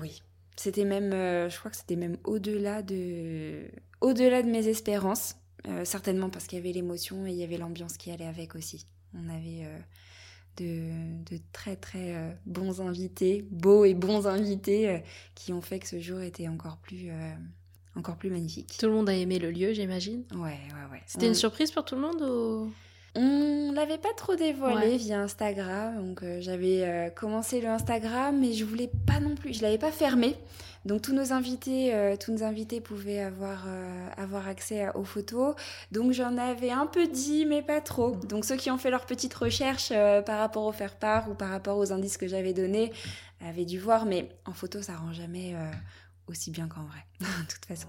[0.02, 0.24] oui.
[0.56, 3.66] C'était même, je crois que c'était même au-delà de,
[4.02, 5.36] au-delà de mes espérances.
[5.84, 8.88] certainement parce qu'il y avait l'émotion et il y avait l'ambiance qui allait avec aussi.
[9.14, 9.68] On avait
[10.58, 14.98] de, très très euh, bons invités, beaux et bons invités, euh,
[15.36, 17.34] qui ont fait que ce jour était encore plus, euh,
[17.96, 18.76] encore plus magnifique.
[18.78, 21.02] Tout le monde a aimé le lieu, j'imagine Ouais, ouais, ouais.
[21.06, 22.72] C'était une surprise pour tout le monde ou...
[23.16, 28.92] On l'avait pas trop dévoilé via Instagram, donc j'avais commencé le Instagram, mais je voulais
[29.08, 30.36] pas non plus, je l'avais pas fermé.
[30.86, 35.56] Donc tous nos invités, euh, tous nos invités pouvaient avoir, euh, avoir accès aux photos.
[35.92, 38.16] Donc j'en avais un peu dit, mais pas trop.
[38.16, 41.50] Donc ceux qui ont fait leur petite recherche euh, par rapport au faire-part ou par
[41.50, 42.92] rapport aux indices que j'avais donnés
[43.42, 45.56] avaient dû voir, mais en photo ça rend jamais
[46.28, 47.88] aussi bien qu'en vrai, de toute façon.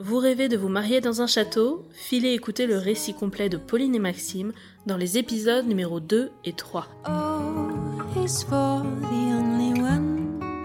[0.00, 1.88] Vous rêvez de vous marier dans un château?
[1.92, 4.52] Filez écouter le récit complet de Pauline et Maxime
[4.86, 6.88] dans les épisodes numéro 2 et 3.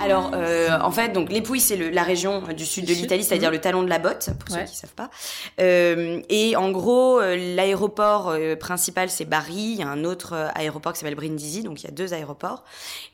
[0.01, 3.51] Alors, euh, en fait, donc les Pouilles, c'est la région du sud de l'Italie, c'est-à-dire
[3.51, 5.11] le talon de la botte, pour ceux qui savent pas.
[5.59, 9.53] Euh, et en gros, euh, l'aéroport principal, c'est Bari.
[9.53, 12.63] Il y a un autre aéroport qui s'appelle Brindisi, donc il y a deux aéroports.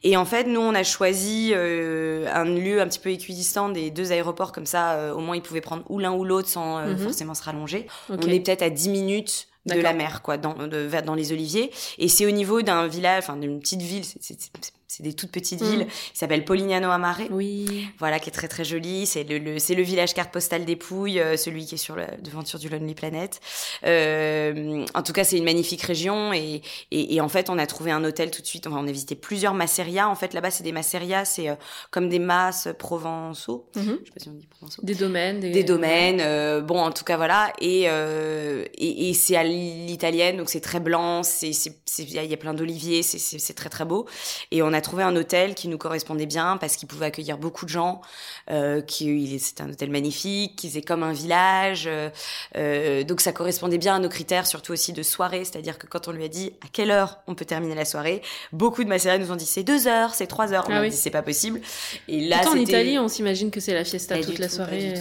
[0.03, 4.11] Et en fait, nous, on a choisi un lieu un petit peu équidistant des deux
[4.11, 6.97] aéroports, comme ça, au moins, ils pouvaient prendre ou l'un ou l'autre sans mhm.
[6.97, 7.87] forcément se rallonger.
[8.09, 11.71] On est peut-être à 10 minutes de la mer, quoi, dans, de, dans les oliviers.
[11.97, 14.37] Et c'est au niveau d'un village, enfin d'une petite ville, c'est
[14.87, 15.81] c'est des toutes petites villes.
[15.85, 15.89] Mm.
[16.13, 17.19] Il s'appelle Polignano Amare.
[17.29, 17.87] Oui.
[17.99, 19.05] Voilà, qui est très très joli.
[19.05, 22.07] C'est le, c'est le village carte postale des Pouilles, euh, celui qui est sur la
[22.17, 23.41] devanture du Lonely Planet.
[23.85, 27.91] Euh, en tout cas, c'est une magnifique région et, et, en fait, on a trouvé
[27.91, 28.65] un hôtel tout de suite.
[28.65, 30.07] Enfin, on a visité plusieurs masserias.
[30.07, 31.55] En fait, là-bas, c'est des masserias, c'est euh,
[31.91, 33.69] comme des masses provençaux.
[33.75, 33.81] Mm-hmm.
[33.83, 34.81] Je sais pas si on dit provençaux.
[34.83, 35.41] Des domaines.
[35.41, 36.61] Des, domaines.
[36.65, 37.51] bon, en tout cas, voilà.
[37.59, 41.23] Et, et, et c'est à l'italienne, donc c'est très blanc.
[41.23, 41.51] C'est,
[41.99, 43.03] il y a plein d'oliviers.
[43.03, 44.07] C'est, c'est très très beau.
[44.51, 47.65] Et on a trouvé un hôtel qui nous correspondait bien parce qu'il pouvait accueillir beaucoup
[47.65, 48.01] de gens.
[48.49, 51.85] Euh, c'était un hôtel magnifique, qui faisait comme un village.
[51.87, 52.09] Euh,
[52.55, 55.45] euh, donc ça correspondait bien à nos critères, surtout aussi de soirée.
[55.45, 58.21] C'est-à-dire que quand on lui a dit à quelle heure on peut terminer la soirée,
[58.51, 60.65] beaucoup de Macédoines nous ont dit c'est deux heures, c'est trois heures.
[60.69, 61.61] On ah a dit c'est pas possible.
[62.07, 64.95] Et là, en Italie, on s'imagine que c'est la fiesta toute la soirée.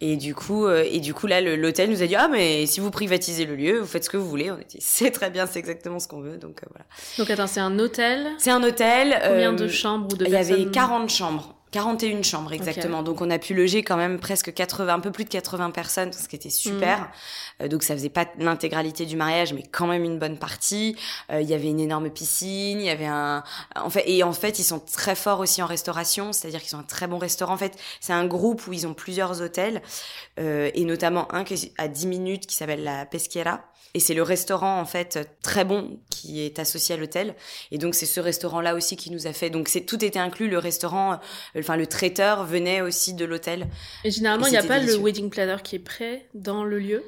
[0.00, 2.80] Et du coup, euh, et du coup là, l'hôtel nous a dit ah mais si
[2.80, 4.50] vous privatisez le lieu, vous faites ce que vous voulez.
[4.50, 6.36] On a dit c'est très bien, c'est exactement ce qu'on veut.
[6.36, 6.86] Donc voilà.
[7.18, 8.28] Donc attends, c'est un hôtel.
[8.38, 9.18] C'est un hôtel.
[9.22, 11.57] Combien de chambres ou de Il y avait 40 chambres.
[11.70, 13.02] 41 chambres exactement.
[13.02, 16.12] Donc on a pu loger quand même presque 80, un peu plus de 80 personnes,
[16.12, 16.98] ce qui était super.
[16.98, 17.06] Mhm.
[17.62, 20.96] Euh, donc ça faisait pas l'intégralité du mariage, mais quand même une bonne partie.
[21.30, 23.42] Euh, il y avait une énorme piscine, il y avait un,
[23.76, 26.80] en fait, et en fait ils sont très forts aussi en restauration, c'est-à-dire qu'ils ont
[26.80, 27.54] un très bon restaurant.
[27.54, 29.82] En fait, c'est un groupe où ils ont plusieurs hôtels
[30.40, 33.60] euh, et notamment un qui est à 10 minutes qui s'appelle la Pesquera
[33.94, 37.34] et c'est le restaurant en fait très bon qui est associé à l'hôtel.
[37.70, 39.50] Et donc c'est ce restaurant-là aussi qui nous a fait.
[39.50, 40.48] Donc c'est tout était inclus.
[40.48, 43.66] Le restaurant, euh, enfin le traiteur venait aussi de l'hôtel.
[44.04, 47.02] Et généralement il n'y a pas le wedding planner qui est prêt dans le lieu?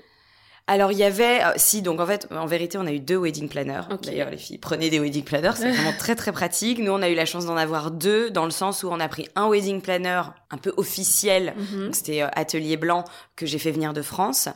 [0.70, 3.16] Alors il y avait, euh, si donc en fait, en vérité, on a eu deux
[3.16, 3.82] wedding planners.
[4.04, 6.78] D'ailleurs, les filles prenez des wedding planners, c'est vraiment très très pratique.
[6.78, 9.08] Nous, on a eu la chance d'en avoir deux, dans le sens où on a
[9.08, 11.92] pris un wedding planner un peu officiel, mhm.
[11.92, 13.04] c'était euh, Atelier Blanc
[13.36, 14.48] que j'ai fait venir de France,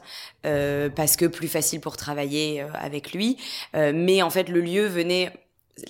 [0.44, 3.36] euh, parce que plus facile pour travailler euh, avec lui.
[3.74, 5.32] mais en fait, le lieu venait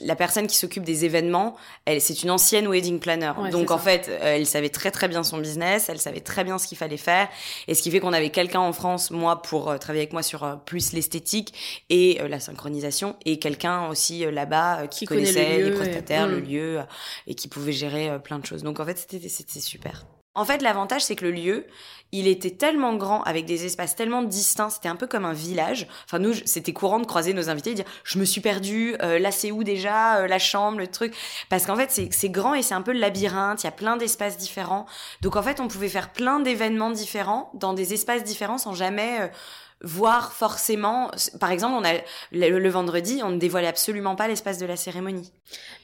[0.03, 3.33] la personne qui s'occupe des événements, elle, c'est une ancienne wedding planner.
[3.51, 6.59] Donc en fait, euh, elle savait très très bien son business, elle savait très bien
[6.59, 7.29] ce qu'il fallait faire,
[7.69, 10.23] et ce qui fait qu'on avait quelqu'un en France, moi, pour euh, travailler avec moi
[10.23, 16.29] sur euh, plus l'esthétique et la synchronisation, et quelqu'un aussi là-bas qui, connaissait les prestataires,
[16.29, 16.45] le mm.
[16.45, 16.81] lieu,
[17.27, 18.63] et qui pouvait gérer plein de choses.
[18.63, 20.07] Donc en fait, c'était c'était super.
[20.35, 21.67] En fait, l'avantage, c'est que le lieu,
[22.11, 25.89] il était tellement grand, avec des espaces tellement distincts, c'était un peu comme un village.
[26.05, 29.19] Enfin, nous, c'était courant de croiser nos invités et dire «je me suis perdu, euh,
[29.19, 31.15] là c'est où déjà, euh, la chambre, le truc».
[31.49, 33.97] Parce qu'en fait, c'est grand et c'est un peu le labyrinthe, il y a plein
[33.97, 34.87] d'espaces différents.
[35.23, 39.21] Donc en fait, on pouvait faire plein d'événements différents, dans des espaces différents, sans jamais...
[39.21, 39.29] Euh,
[39.85, 41.11] voir forcément.
[41.39, 42.01] Par exemple, on a
[42.33, 45.31] le, vendredi, on ne dévoilait absolument pas l'espace de la cérémonie.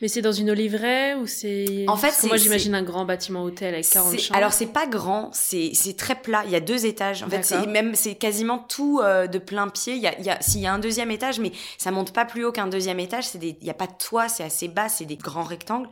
[0.00, 3.74] Mais c'est dans une oliveraie ou c'est En fait, moi j'imagine un grand bâtiment hôtel
[3.74, 4.36] avec 40 chambres.
[4.36, 6.42] Alors c'est pas grand, c'est très plat.
[6.46, 7.22] Il y a deux étages.
[7.22, 9.94] En fait, c'est même c'est quasiment tout euh, de plein pied.
[9.94, 12.12] Il y a il y a s'il y a un deuxième étage, mais ça monte
[12.12, 13.28] pas plus haut qu'un deuxième étage.
[13.28, 15.88] C'est des il y a pas de toit, c'est assez bas, c'est des grands rectangles.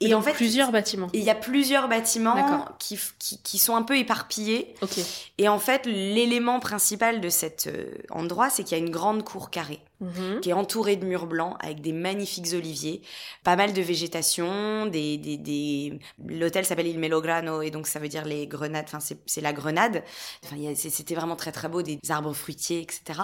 [0.00, 1.08] Et en fait, plusieurs bâtiments.
[1.12, 4.74] Il y a plusieurs bâtiments qui, qui, qui, sont un peu éparpillés.
[4.80, 5.04] Okay.
[5.36, 9.24] Et en fait, l'élément principal de cet euh, endroit, c'est qu'il y a une grande
[9.24, 9.80] cour carrée.
[10.00, 10.40] Mhm.
[10.40, 13.02] qui est entourée de murs blancs avec des magnifiques oliviers,
[13.44, 16.00] pas mal de végétation, des, des, des...
[16.26, 20.02] l'hôtel s'appelle Il Melograno et donc ça veut dire les grenades, enfin c'est la grenade.
[20.44, 23.20] Enfin c'était vraiment très très beau, des arbres fruitiers, etc.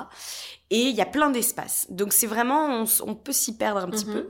[0.70, 1.86] Et il y a plein d'espaces.
[1.88, 4.12] Donc c'est vraiment, on, peut s'y perdre un petit mhm.
[4.12, 4.26] peu.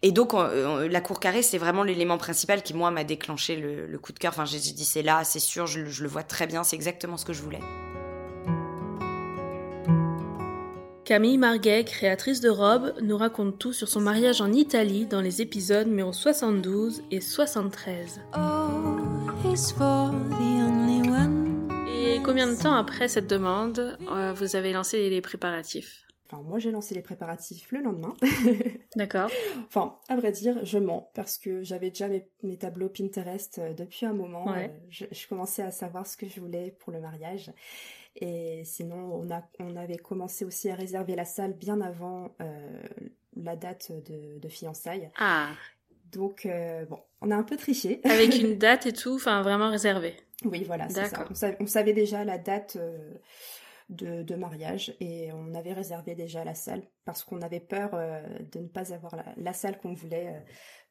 [0.00, 4.12] Et donc la cour carrée, c'est vraiment l'élément principal qui moi m'a déclenché le, coup
[4.12, 4.32] de cœur.
[4.32, 7.18] Enfin j'ai dit c'est là, c'est sûr, je, je le vois très bien, c'est exactement
[7.18, 7.60] ce que je voulais.
[11.04, 15.42] Camille Marguet, créatrice de robes, nous raconte tout sur son mariage en Italie dans les
[15.42, 18.20] épisodes numéro 72 et 73.
[21.88, 26.06] Et combien de temps après cette demande, euh, vous avez lancé les préparatifs?
[26.26, 28.14] Enfin, moi j'ai lancé les préparatifs le lendemain.
[28.96, 29.28] D'accord.
[29.66, 34.06] Enfin, à vrai dire, je mens parce que j'avais déjà mes, tableaux Pinterest euh, depuis
[34.06, 34.54] un moment.
[34.54, 37.50] Euh, je, je, commençais à savoir ce que je voulais pour le mariage.
[38.16, 42.82] Et sinon, on, a, on avait commencé aussi à réserver la salle bien avant euh,
[43.36, 45.10] la date de, de, fiançailles.
[45.18, 45.50] Ah.
[46.10, 48.00] Donc, euh, bon, on a un peu triché.
[48.04, 50.14] Avec une date et tout, enfin vraiment réservé.
[50.44, 51.26] Oui, voilà, c'est ça.
[51.60, 53.14] On savait, déjà la date euh,
[53.88, 57.92] de, de, mariage et on avait réservé déjà la salle parce qu'on avait peur
[58.52, 60.42] de ne pas avoir la, la salle qu'on voulait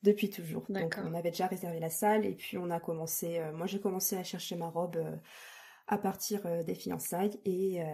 [0.04, 0.64] depuis toujours.
[0.70, 4.16] Donc, on avait déjà réservé la salle et puis on a commencé, moi j'ai commencé
[4.16, 4.98] à chercher ma robe
[5.92, 7.86] à partir euh, des fiançailles et, euh,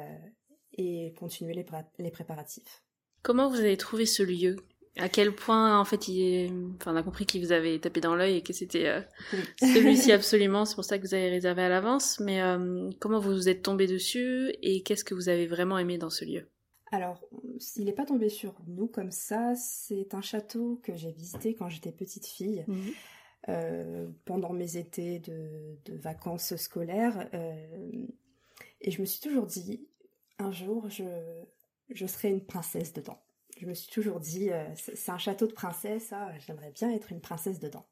[0.77, 1.65] et continuer les,
[1.97, 2.83] les préparatifs.
[3.23, 4.55] Comment vous avez trouvé ce lieu?
[4.97, 8.15] À quel point, en fait, il enfin, on a compris qu'il vous avait tapé dans
[8.15, 9.01] l'œil et que c'était euh,
[9.59, 12.39] celui-ci absolument, c'est pour ça que vous avez réservé à l'avance, mais
[12.99, 16.25] comment vous vous êtes tombé dessus et qu'est-ce que vous avez vraiment aimé dans ce
[16.25, 16.47] lieu?
[16.91, 17.21] Alors,
[17.75, 21.69] il n'est pas tombé sur nous comme ça, c'est un château que j'ai visité quand
[21.69, 22.63] j'étais petite fille.
[22.67, 22.89] Mmh.
[23.49, 27.29] Euh, pendant mes étés de, vacances scolaires.
[27.33, 28.05] Euh,
[28.81, 29.87] et je me suis toujours dit,
[30.37, 31.05] un jour, je,
[31.89, 33.21] je serai une princesse dedans.
[33.57, 37.09] Je me suis toujours dit, euh, c'est un château de princesse, ah, j'aimerais bien être
[37.13, 37.85] une princesse dedans.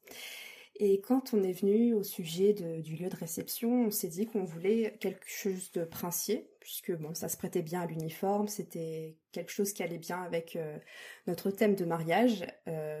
[0.74, 4.44] Et quand on est venu au sujet du lieu de réception, on s'est dit qu'on
[4.44, 9.52] voulait quelque chose de princier, puisque bon, ça se prêtait bien à l'uniforme, c'était quelque
[9.52, 10.58] chose qui allait bien avec
[11.26, 12.44] notre thème de mariage,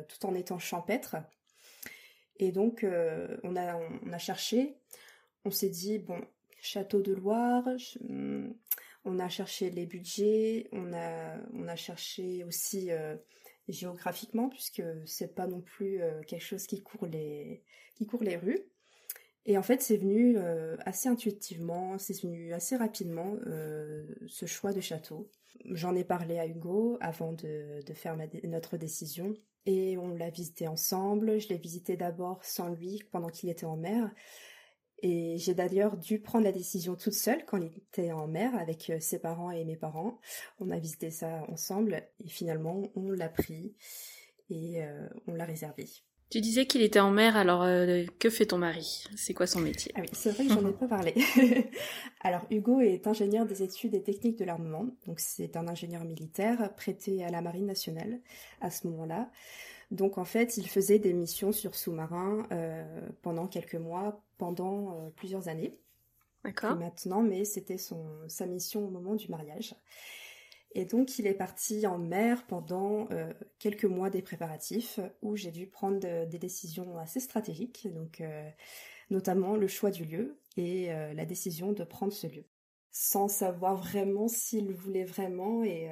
[0.08, 1.16] tout en étant champêtre.
[2.38, 4.76] Et donc, euh, on, a, on, a cherché,
[5.44, 6.20] on s'est dit, bon,
[6.60, 7.66] Château de Loire,
[8.00, 8.48] hmm,
[9.04, 13.16] on a cherché les budgets, on a, on a cherché aussi euh,
[13.68, 17.62] géographiquement, puisque c'est pas non plus euh, quelque chose qui court les,
[17.94, 18.60] qui court les rues.
[19.48, 20.36] Et en fait, c'est venu
[20.84, 23.36] assez intuitivement, c'est venu assez rapidement,
[24.26, 25.30] ce choix de château.
[25.66, 29.34] J'en ai parlé à Hugo avant de, faire notre décision.
[29.66, 31.40] Et on l'a visité ensemble.
[31.40, 34.10] Je l'ai visité d'abord sans lui pendant qu'il était en mer.
[35.02, 38.88] Et j'ai d'ailleurs dû prendre la décision toute seule quand il était en mer avec
[38.88, 40.18] euh, ses parents et mes parents.
[40.58, 43.74] On a visité ça ensemble et finalement on l'a pris
[44.48, 45.86] et euh, on l'a réservé.
[46.28, 49.04] Tu disais qu'il était en mer, alors euh, que fait ton mari?
[49.16, 49.92] C'est quoi son métier?
[49.94, 51.14] Ah oui, c'est vrai que j'en ai pas parlé.
[52.20, 56.74] alors Hugo est ingénieur des études et techniques de l'armement, donc c'est un ingénieur militaire
[56.74, 58.18] prêté à la Marine nationale
[58.60, 59.30] à ce moment-là.
[59.92, 65.10] Donc en fait, il faisait des missions sur sous-marins euh, pendant quelques mois, pendant euh,
[65.14, 65.78] plusieurs années.
[66.44, 66.76] D'accord.
[66.76, 69.74] maintenant, mais c'était son sa mission au moment du mariage.
[70.78, 75.50] Et donc, il est parti en mer pendant euh, quelques mois des préparatifs où j'ai
[75.50, 78.46] dû prendre des décisions assez stratégiques, donc euh,
[79.08, 82.44] notamment le choix du lieu et euh, la décision de prendre ce lieu,
[82.92, 85.64] sans savoir vraiment s'il voulait vraiment.
[85.64, 85.88] Et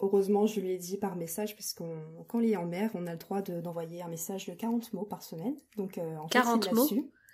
[0.00, 3.12] heureusement, je lui ai dit par message, puisqu'on quand il est en mer, on a
[3.12, 5.54] le droit d'envoyer un message de 40 mots par semaine.
[5.76, 6.88] Donc, en 40 mots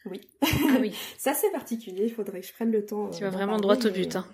[0.04, 0.20] Oui.
[0.42, 0.94] Ah oui.
[1.18, 3.08] Ça, c'est particulier, il faudrait que je prenne le temps.
[3.08, 4.16] Tu vas vraiment droit au but.
[4.16, 4.26] Hein.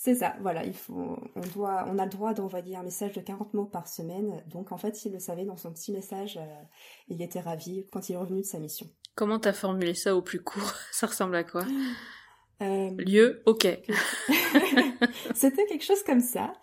[0.00, 3.20] C'est ça, voilà, il faut, on doit, on a le droit d'envoyer un message de
[3.20, 4.44] 40 mots par semaine.
[4.46, 6.62] Donc en fait, il le savait dans son petit message, euh,
[7.08, 8.86] il était ravi quand il est revenu de sa mission.
[9.16, 10.72] Comment t'as formulé ça au plus court?
[10.92, 11.64] Ça ressemble à quoi?
[12.60, 13.68] Euh, Lieu, ok.
[15.34, 16.54] C'était quelque chose comme ça.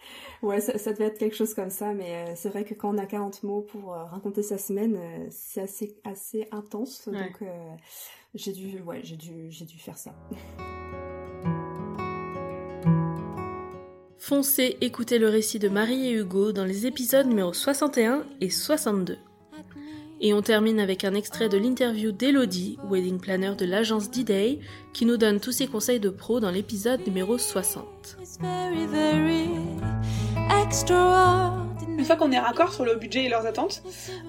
[0.42, 2.98] Ouais, ça, devait être quelque chose comme ça, mais euh, c'est vrai que quand on
[2.98, 5.00] a 40 mots pour raconter sa semaine,
[5.32, 7.08] c'est assez, assez intense.
[7.08, 7.42] Donc
[8.34, 10.14] j'ai dû, ouais, j'ai dû, j'ai dû faire ça.
[14.28, 19.20] Foncez écouter le récit de Marie et Hugo dans les épisodes numéro 61 et 62.
[20.20, 24.62] Et on termine avec un extrait de l'interview d'Elodie, wedding planner de l'agence D-Day,
[24.94, 28.18] qui nous donne tous ses conseils de pro dans l'épisode numéro 60.
[31.98, 33.82] Une fois qu'on est raccord sur le budget et leurs attentes,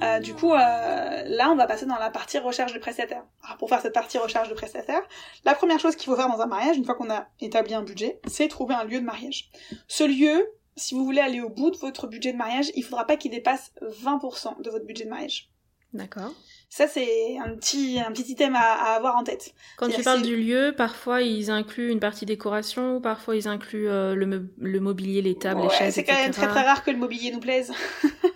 [0.03, 3.25] euh, du coup, euh, là, on va passer dans la partie recherche de prestataires.
[3.45, 5.03] Alors, pour faire cette partie recherche de prestataires,
[5.45, 7.83] la première chose qu'il faut faire dans un mariage, une fois qu'on a établi un
[7.83, 9.51] budget, c'est trouver un lieu de mariage.
[9.89, 13.07] Ce lieu, si vous voulez aller au bout de votre budget de mariage, il faudra
[13.07, 15.51] pas qu'il dépasse 20% de votre budget de mariage.
[15.93, 16.33] D'accord.
[16.69, 19.55] Ça, c'est un petit, un petit item à, avoir en tête.
[19.79, 24.15] Quand tu parles du lieu, parfois ils incluent une partie décoration, parfois ils incluent euh,
[24.15, 26.99] le, le, mobilier, les tables, les chaises, C'est quand même très très rare que le
[26.99, 27.73] mobilier nous plaise.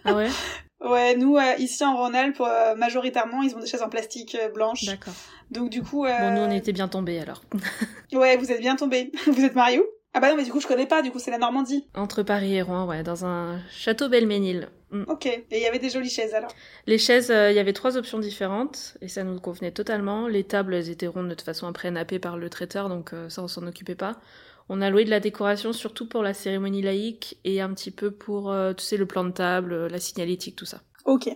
[0.04, 0.28] Ah ouais?
[0.82, 4.86] Ouais, nous, euh, ici en Rhône-Alpes, euh, majoritairement, ils ont des chaises en plastique blanche.
[4.86, 5.12] D'accord.
[5.50, 6.06] Donc du coup...
[6.06, 7.42] Bon, nous, on était bien tombés alors.
[8.14, 9.12] ouais, vous êtes bien tombés.
[9.26, 9.84] vous êtes mariés où?
[10.14, 11.86] Ah bah non, mais du coup, je connais pas, du coup, c'est la Normandie.
[11.94, 14.70] Entre Paris et Rouen, ouais, dans un château Belménil.
[14.90, 15.04] Mm.
[15.08, 16.52] Ok, et il y avait des jolies chaises alors?
[16.86, 20.26] Les chaises, euh, il y avait trois options différentes, et ça nous convenait totalement.
[20.26, 23.28] Les tables, elles étaient rondes de toute façon après nappées par le traiteur, donc euh,
[23.28, 24.20] ça, on s'en occupait pas.
[24.68, 28.10] On a loué de la décoration surtout pour la cérémonie laïque et un petit peu
[28.10, 30.80] pour, euh, tu sais, le plan de table, la signalétique, tout ça.
[31.04, 31.28] Ok.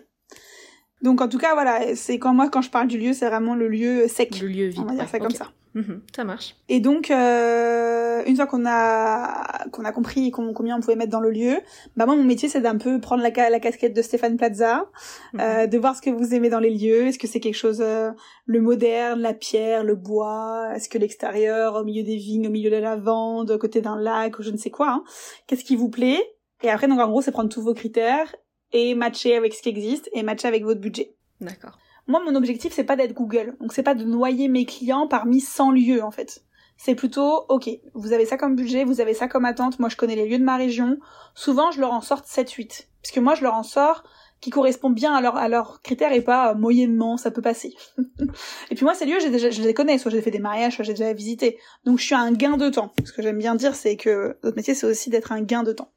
[1.02, 3.54] Donc en tout cas, voilà, c'est quand moi, quand je parle du lieu, c'est vraiment
[3.54, 4.40] le lieu sec.
[4.40, 4.82] Le lieu vide.
[4.84, 5.50] On va dire ça comme ça.
[5.74, 6.54] Mhm, ça marche.
[6.68, 11.20] Et donc, euh, une fois qu'on a qu'on a compris combien on pouvait mettre dans
[11.20, 11.58] le lieu,
[11.96, 14.88] bah moi mon métier c'est d'un peu prendre la, la casquette de Stéphane Plaza,
[15.32, 15.40] mhm.
[15.40, 17.08] euh, de voir ce que vous aimez dans les lieux.
[17.08, 18.12] Est-ce que c'est quelque chose euh,
[18.46, 20.70] le moderne, la pierre, le bois?
[20.74, 23.98] Est-ce que l'extérieur, au milieu des vignes, au milieu de la lavande, à côté d'un
[23.98, 25.04] lac ou je ne sais quoi hein.
[25.48, 26.22] Qu'est-ce qui vous plaît?
[26.62, 28.32] Et après donc en gros c'est prendre tous vos critères
[28.72, 31.16] et matcher avec ce qui existe et matcher avec votre budget.
[31.40, 31.78] D'accord.
[32.06, 33.56] Moi, mon objectif, c'est pas d'être Google.
[33.60, 36.44] Donc, c'est pas de noyer mes clients parmi 100 lieux, en fait.
[36.76, 39.96] C'est plutôt, ok, vous avez ça comme budget, vous avez ça comme attente, moi je
[39.96, 40.98] connais les lieux de ma région.
[41.34, 42.86] Souvent, je leur en sorte 7-8.
[43.02, 44.02] Puisque moi, je leur en sors
[44.40, 47.74] qui correspond bien à, leur, à leurs critères et pas euh, moyennement, ça peut passer.
[48.70, 50.74] et puis moi, ces lieux, j'ai déjà, je les connais, soit j'ai fait des mariages,
[50.74, 51.58] soit j'ai déjà visité.
[51.86, 52.92] Donc je suis à un gain de temps.
[53.06, 55.72] Ce que j'aime bien dire, c'est que notre métier, c'est aussi d'être un gain de
[55.72, 55.90] temps.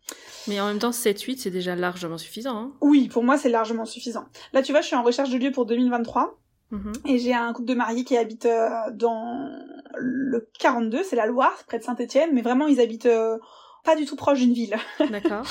[0.47, 2.55] Mais en même temps, 7-8, c'est déjà largement suffisant.
[2.57, 4.23] Hein oui, pour moi, c'est largement suffisant.
[4.53, 6.39] Là, tu vois, je suis en recherche de lieu pour 2023.
[6.71, 6.93] Mhm.
[7.05, 9.49] Et j'ai un couple de mariés qui habitent euh, dans
[9.95, 13.37] le 42, c'est la Loire, près de Saint-Étienne, mais vraiment ils habitent euh,
[13.87, 14.75] pas du tout proche d'une ville.
[15.09, 15.45] D'accord.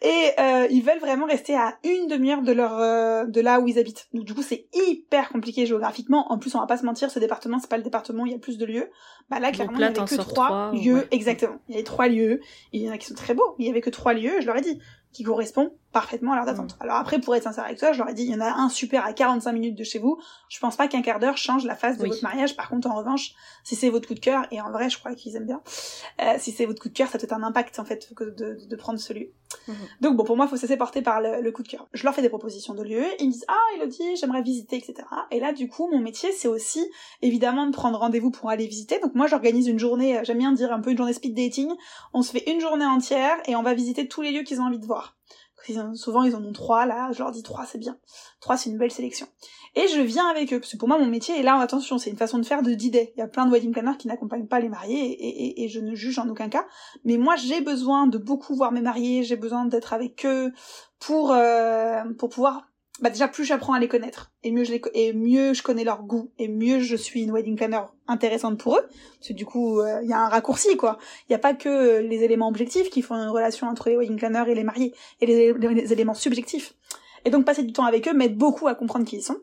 [0.00, 3.68] et euh, ils veulent vraiment rester à une demi-heure de leur euh, de là où
[3.68, 4.08] ils habitent.
[4.14, 6.32] Donc du coup c'est hyper compliqué géographiquement.
[6.32, 8.34] En plus on va pas se mentir, ce département c'est pas le département, il y
[8.34, 8.88] a plus de lieux.
[9.28, 11.58] Bah là clairement il y avait que trois lieux exactement.
[11.68, 12.40] Il y avait trois lieux.
[12.72, 13.54] Il y en a qui sont très beaux.
[13.58, 14.40] Il y avait que trois lieux.
[14.40, 14.80] Je leur ai dit
[15.12, 16.76] qui correspond parfaitement à l'heure d'attente.
[16.80, 18.50] Alors après, pour être sincère avec toi, je leur ai dit, il y en a
[18.50, 20.18] un super à 45 minutes de chez vous.
[20.48, 22.56] Je pense pas qu'un quart d'heure change la phase de votre mariage.
[22.56, 23.34] Par contre, en revanche,
[23.64, 25.60] si c'est votre coup de cœur, et en vrai, je crois qu'ils aiment bien,
[26.20, 28.58] euh, si c'est votre coup de cœur, ça peut être un impact, en fait, de,
[28.68, 29.32] de prendre ce lieu.
[29.68, 29.74] Mhm.
[30.00, 31.86] Donc bon, pour moi, il faut se laisser porter par le, le, coup de cœur.
[31.92, 34.94] Je leur fais des propositions de lieux, ils me disent, ah, Elodie, j'aimerais visiter, etc.
[35.30, 36.84] Et là, du coup, mon métier, c'est aussi,
[37.20, 38.98] évidemment, de prendre rendez-vous pour aller visiter.
[38.98, 41.70] Donc moi, j'organise une journée, euh, j'aime bien dire un peu une journée speed dating.
[42.14, 44.64] On se fait une journée entière et on va visiter tous les lieux qu'ils ont
[44.64, 45.16] envie de voir
[45.94, 47.98] souvent ils en ont trois là, je leur dis trois c'est bien.
[48.40, 49.26] Trois c'est une belle sélection.
[49.74, 52.10] Et je viens avec eux, parce que pour moi mon métier, et là attention, c'est
[52.10, 53.12] une façon de faire de d'idées.
[53.16, 55.80] Il y a plein de wedding planners qui n'accompagnent pas les mariés, et, et, je
[55.80, 56.66] ne juge en aucun cas.
[57.04, 60.52] Mais moi j'ai besoin de beaucoup voir mes mariés, j'ai besoin d'être avec eux
[60.98, 62.71] pour, euh, pour pouvoir
[63.02, 65.82] bah déjà plus j'apprends à les connaître et mieux je les et mieux je connais
[65.82, 68.82] leur goût et mieux je suis une wedding planner intéressante pour eux.
[69.18, 70.98] Parce que du coup il euh, y a un raccourci quoi.
[71.28, 74.16] Il y a pas que les éléments objectifs qui font une relation entre les wedding
[74.16, 76.74] planners et les mariés et les, les, éléments subjectifs.
[77.24, 79.38] Et donc passer du temps avec eux m'aide beaucoup à comprendre qui ils sont.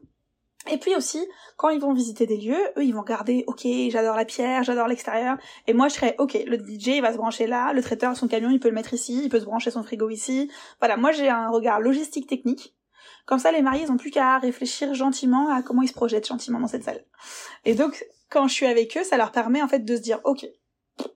[0.71, 1.25] Et puis aussi,
[1.57, 4.87] quand ils vont visiter des lieux, eux, ils vont regarder, ok, j'adore la pierre, j'adore
[4.87, 5.37] l'extérieur,
[5.67, 8.27] et moi, je serais, ok, le DJ, il va se brancher là, le traiteur, son
[8.27, 10.51] camion, il peut le mettre ici, il peut se brancher son frigo ici.
[10.79, 12.75] Voilà, moi, j'ai un regard logistique technique,
[13.29, 16.25] comme ça, les mariés, ils ont plus qu'à réfléchir gentiment à comment ils se projettent
[16.25, 17.05] gentiment dans cette salle.
[17.63, 20.19] Et donc, quand je suis avec eux, ça leur permet en fait de se dire,
[20.23, 20.47] ok,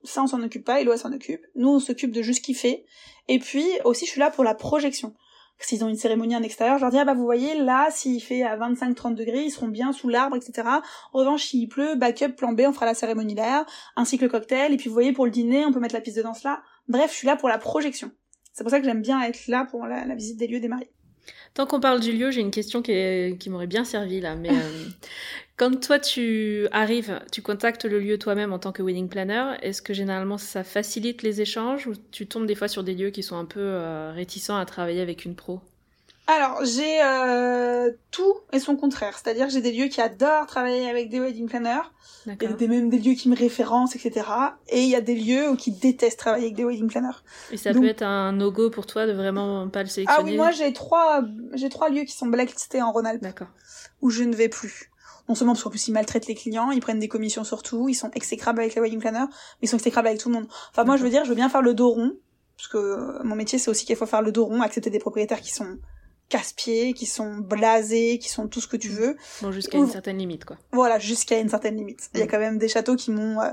[0.04, 2.86] ça on s'en occupe pas, Eloa s'en occupe, nous on s'occupe de juste kiffer.
[3.26, 5.12] Et puis aussi, je suis là pour la projection.
[5.58, 8.22] S'ils ont une cérémonie en extérieur, je leur dis, ah bah vous voyez, là, s'il
[8.22, 10.68] fait à 25-30 degrés, ils seront bien sous l'arbre, etc.
[11.12, 14.30] En revanche, s'il pleut, backup, plan B, on fera la cérémonie d'air, ainsi que le
[14.30, 16.44] cocktail, et puis vous voyez, pour le dîner, on peut mettre la piste de danse
[16.44, 16.62] là.
[16.86, 18.12] Bref, je suis là pour la projection.
[18.52, 20.94] C'est pour ça que j'aime bien être là pour la visite des lieux des mariés.
[21.54, 24.34] Tant qu'on parle du lieu, j'ai une question qui, qui m'aurait bien servi là.
[24.34, 24.88] Mais euh,
[25.56, 29.82] quand toi tu arrives, tu contactes le lieu toi-même en tant que wedding planner, est-ce
[29.82, 33.22] que généralement ça facilite les échanges ou tu tombes des fois sur des lieux qui
[33.22, 35.60] sont un peu euh, réticents à travailler avec une pro?
[36.26, 39.18] Alors, j'ai euh, tout et son contraire.
[39.18, 41.82] C'est-à-dire j'ai des lieux qui adorent travailler avec des wedding planners,
[42.26, 44.26] et des, même des lieux qui me référencent, etc.
[44.68, 47.18] Et il y a des lieux qui détestent travailler avec des wedding planners.
[47.52, 50.36] Et ça peut être un no-go pour toi de vraiment pas le sélectionner Ah oui,
[50.36, 51.22] moi j'ai trois,
[51.52, 53.22] j'ai trois lieux qui sont blacklistés en Rhône-Alpes.
[53.22, 53.48] D'accord.
[54.00, 54.90] Où je ne vais plus.
[55.28, 57.90] Non seulement parce qu'en plus ils maltraitent les clients, ils prennent des commissions sur tout,
[57.90, 60.46] ils sont exécrables avec les wedding planners, mais ils sont exécrables avec tout le monde.
[60.70, 62.12] Enfin moi je veux dire, je veux bien faire le dos rond,
[62.56, 65.40] parce que mon métier c'est aussi qu'il faut faire le dos rond, accepter des propriétaires
[65.40, 65.78] qui sont
[66.28, 69.16] casse-pieds, qui sont blasés, qui sont tout ce que tu veux.
[69.42, 70.56] Bon, jusqu'à une certaine limite, quoi.
[70.72, 72.10] Voilà, jusqu'à une certaine limite.
[72.14, 72.28] Il y a mm.
[72.28, 73.50] quand même des châteaux qui m'ont euh,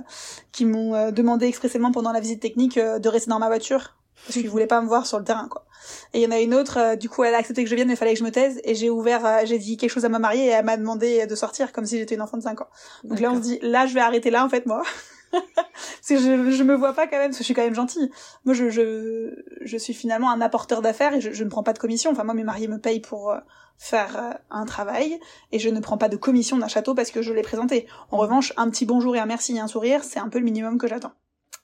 [0.52, 3.96] qui m'ont euh, demandé expressément pendant la visite technique euh, de rester dans ma voiture
[4.26, 5.66] parce qu'ils voulaient pas me voir sur le terrain, quoi.
[6.14, 7.88] Et il y en a une autre, du coup, elle a accepté que je vienne,
[7.88, 10.10] mais il fallait que je me taise, et j'ai ouvert, j'ai dit quelque chose à
[10.10, 12.62] ma mariée, et elle m'a demandé de sortir, comme si j'étais une enfant de 5
[12.62, 12.68] ans.
[13.04, 14.84] Donc là, on se dit, là, je vais arrêter là, en fait, moi.
[15.32, 17.76] parce que je, je me vois pas quand même, parce que je suis quand même
[17.76, 18.12] gentille.
[18.46, 21.74] Moi, je, je, je suis finalement un apporteur d'affaires et je, je ne prends pas
[21.74, 22.12] de commission.
[22.12, 23.40] Enfin, moi, mes mariés me payent pour euh,
[23.78, 25.20] faire euh, un travail
[25.52, 27.88] et je ne prends pas de commission d'un château parce que je l'ai présenté.
[28.12, 30.46] En revanche, un petit bonjour et un merci et un sourire, c'est un peu le
[30.46, 31.14] minimum que j'attends.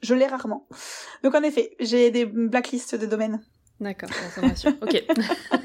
[0.01, 0.67] Je l'ai rarement.
[1.23, 3.41] Donc, en effet, j'ai des blacklists de domaines.
[3.79, 4.09] D'accord,
[4.55, 5.03] ça ok.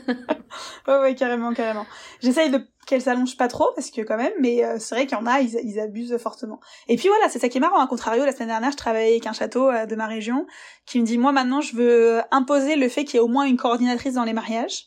[0.88, 1.86] ouais, ouais, carrément, carrément.
[2.22, 5.16] J'essaye de qu'elle s'allonge pas trop parce que quand même mais euh, c'est vrai qu'il
[5.16, 7.86] y en a ils, abusent fortement et puis voilà c'est ça qui est marrant à
[7.86, 10.46] contrario la semaine dernière je travaillais avec un château euh, de ma région
[10.84, 13.44] qui me dit moi maintenant je veux imposer le fait qu'il y ait au moins
[13.44, 14.86] une coordinatrice dans les mariages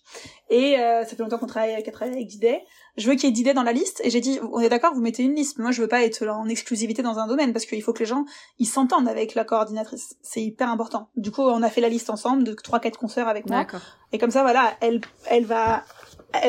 [0.49, 2.63] et euh, ça fait longtemps qu'on travaille avec, avec Didet
[2.97, 4.93] je veux qu'il y ait Didet dans la liste et j'ai dit on est d'accord
[4.93, 5.57] vous mettez une liste.
[5.57, 7.99] Mais moi je veux pas être en exclusivité dans un domaine parce qu'il faut que
[7.99, 8.25] les gens
[8.59, 10.15] ils s'entendent avec la coordinatrice.
[10.21, 11.09] C'est hyper important.
[11.17, 13.65] Du coup on a fait la liste ensemble de trois quatre concerts avec moi.
[14.11, 15.83] Et comme ça voilà elle elle va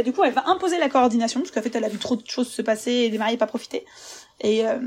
[0.04, 2.26] du coup, elle va imposer la coordination, parce qu'en fait, elle a vu trop de
[2.26, 3.84] choses se passer et des mariés pas profiter.
[4.40, 4.78] Et euh,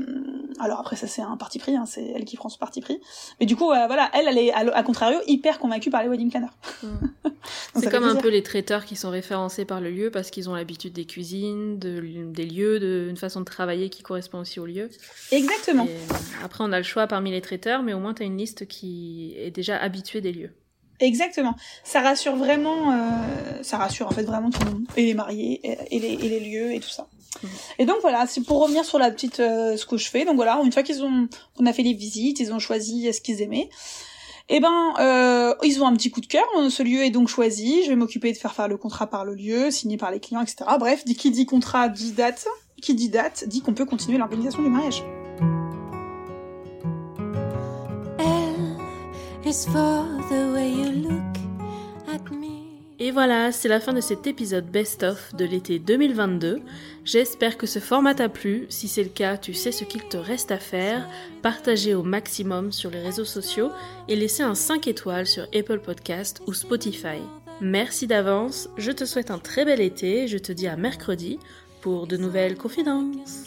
[0.60, 3.00] alors après, ça c'est un parti pris, hein, c'est elle qui prend ce parti pris.
[3.40, 6.30] Mais du coup, euh, voilà, elle, elle est à, contrario hyper convaincue par les wedding
[6.30, 6.46] planners.
[6.82, 6.88] Mm.
[7.74, 10.54] c'est comme un peu les traiteurs qui sont référencés par le lieu parce qu'ils ont
[10.54, 14.88] l'habitude des cuisines, de, des lieux, d'une façon de travailler qui correspond aussi au lieu.
[15.32, 15.86] Exactement.
[15.88, 18.38] Euh, après, on a le choix parmi les traiteurs, mais au moins tu as une
[18.38, 20.52] liste qui est déjà habituée des lieux.
[21.00, 21.56] Exactement.
[21.82, 22.96] Ça rassure vraiment, euh,
[23.62, 26.40] ça rassure en fait vraiment tout le monde, et les mariés, et, les, et les,
[26.40, 27.06] lieux, et tout ça.
[27.78, 30.24] Et donc voilà, c'est pour revenir sur la petite euh, ce que je fais.
[30.24, 33.20] Donc voilà, une fois qu'ils ont, qu'on a fait les visites, ils ont choisi ce
[33.20, 33.70] qu'ils aimaient.
[34.48, 36.44] Et eh ben, euh, ils ont un petit coup de cœur.
[36.70, 37.84] Ce lieu est donc choisi.
[37.84, 40.40] Je vais m'occuper de faire faire le contrat par le lieu, signé par les clients,
[40.40, 40.64] etc.
[40.76, 42.48] Bref, qui dit contrat dit date.
[42.82, 45.04] Qui dit date dit qu'on peut continuer l'organisation du mariage.
[53.02, 56.60] Et voilà, c'est la fin de cet épisode best-of de l'été 2022.
[57.06, 58.66] J'espère que ce format t'a plu.
[58.68, 61.08] Si c'est le cas, tu sais ce qu'il te reste à faire.
[61.40, 63.70] Partager au maximum sur les réseaux sociaux
[64.06, 67.22] et laisser un 5 étoiles sur Apple Podcast ou Spotify.
[67.62, 71.38] Merci d'avance, je te souhaite un très bel été je te dis à mercredi
[71.80, 73.46] pour de nouvelles confidences.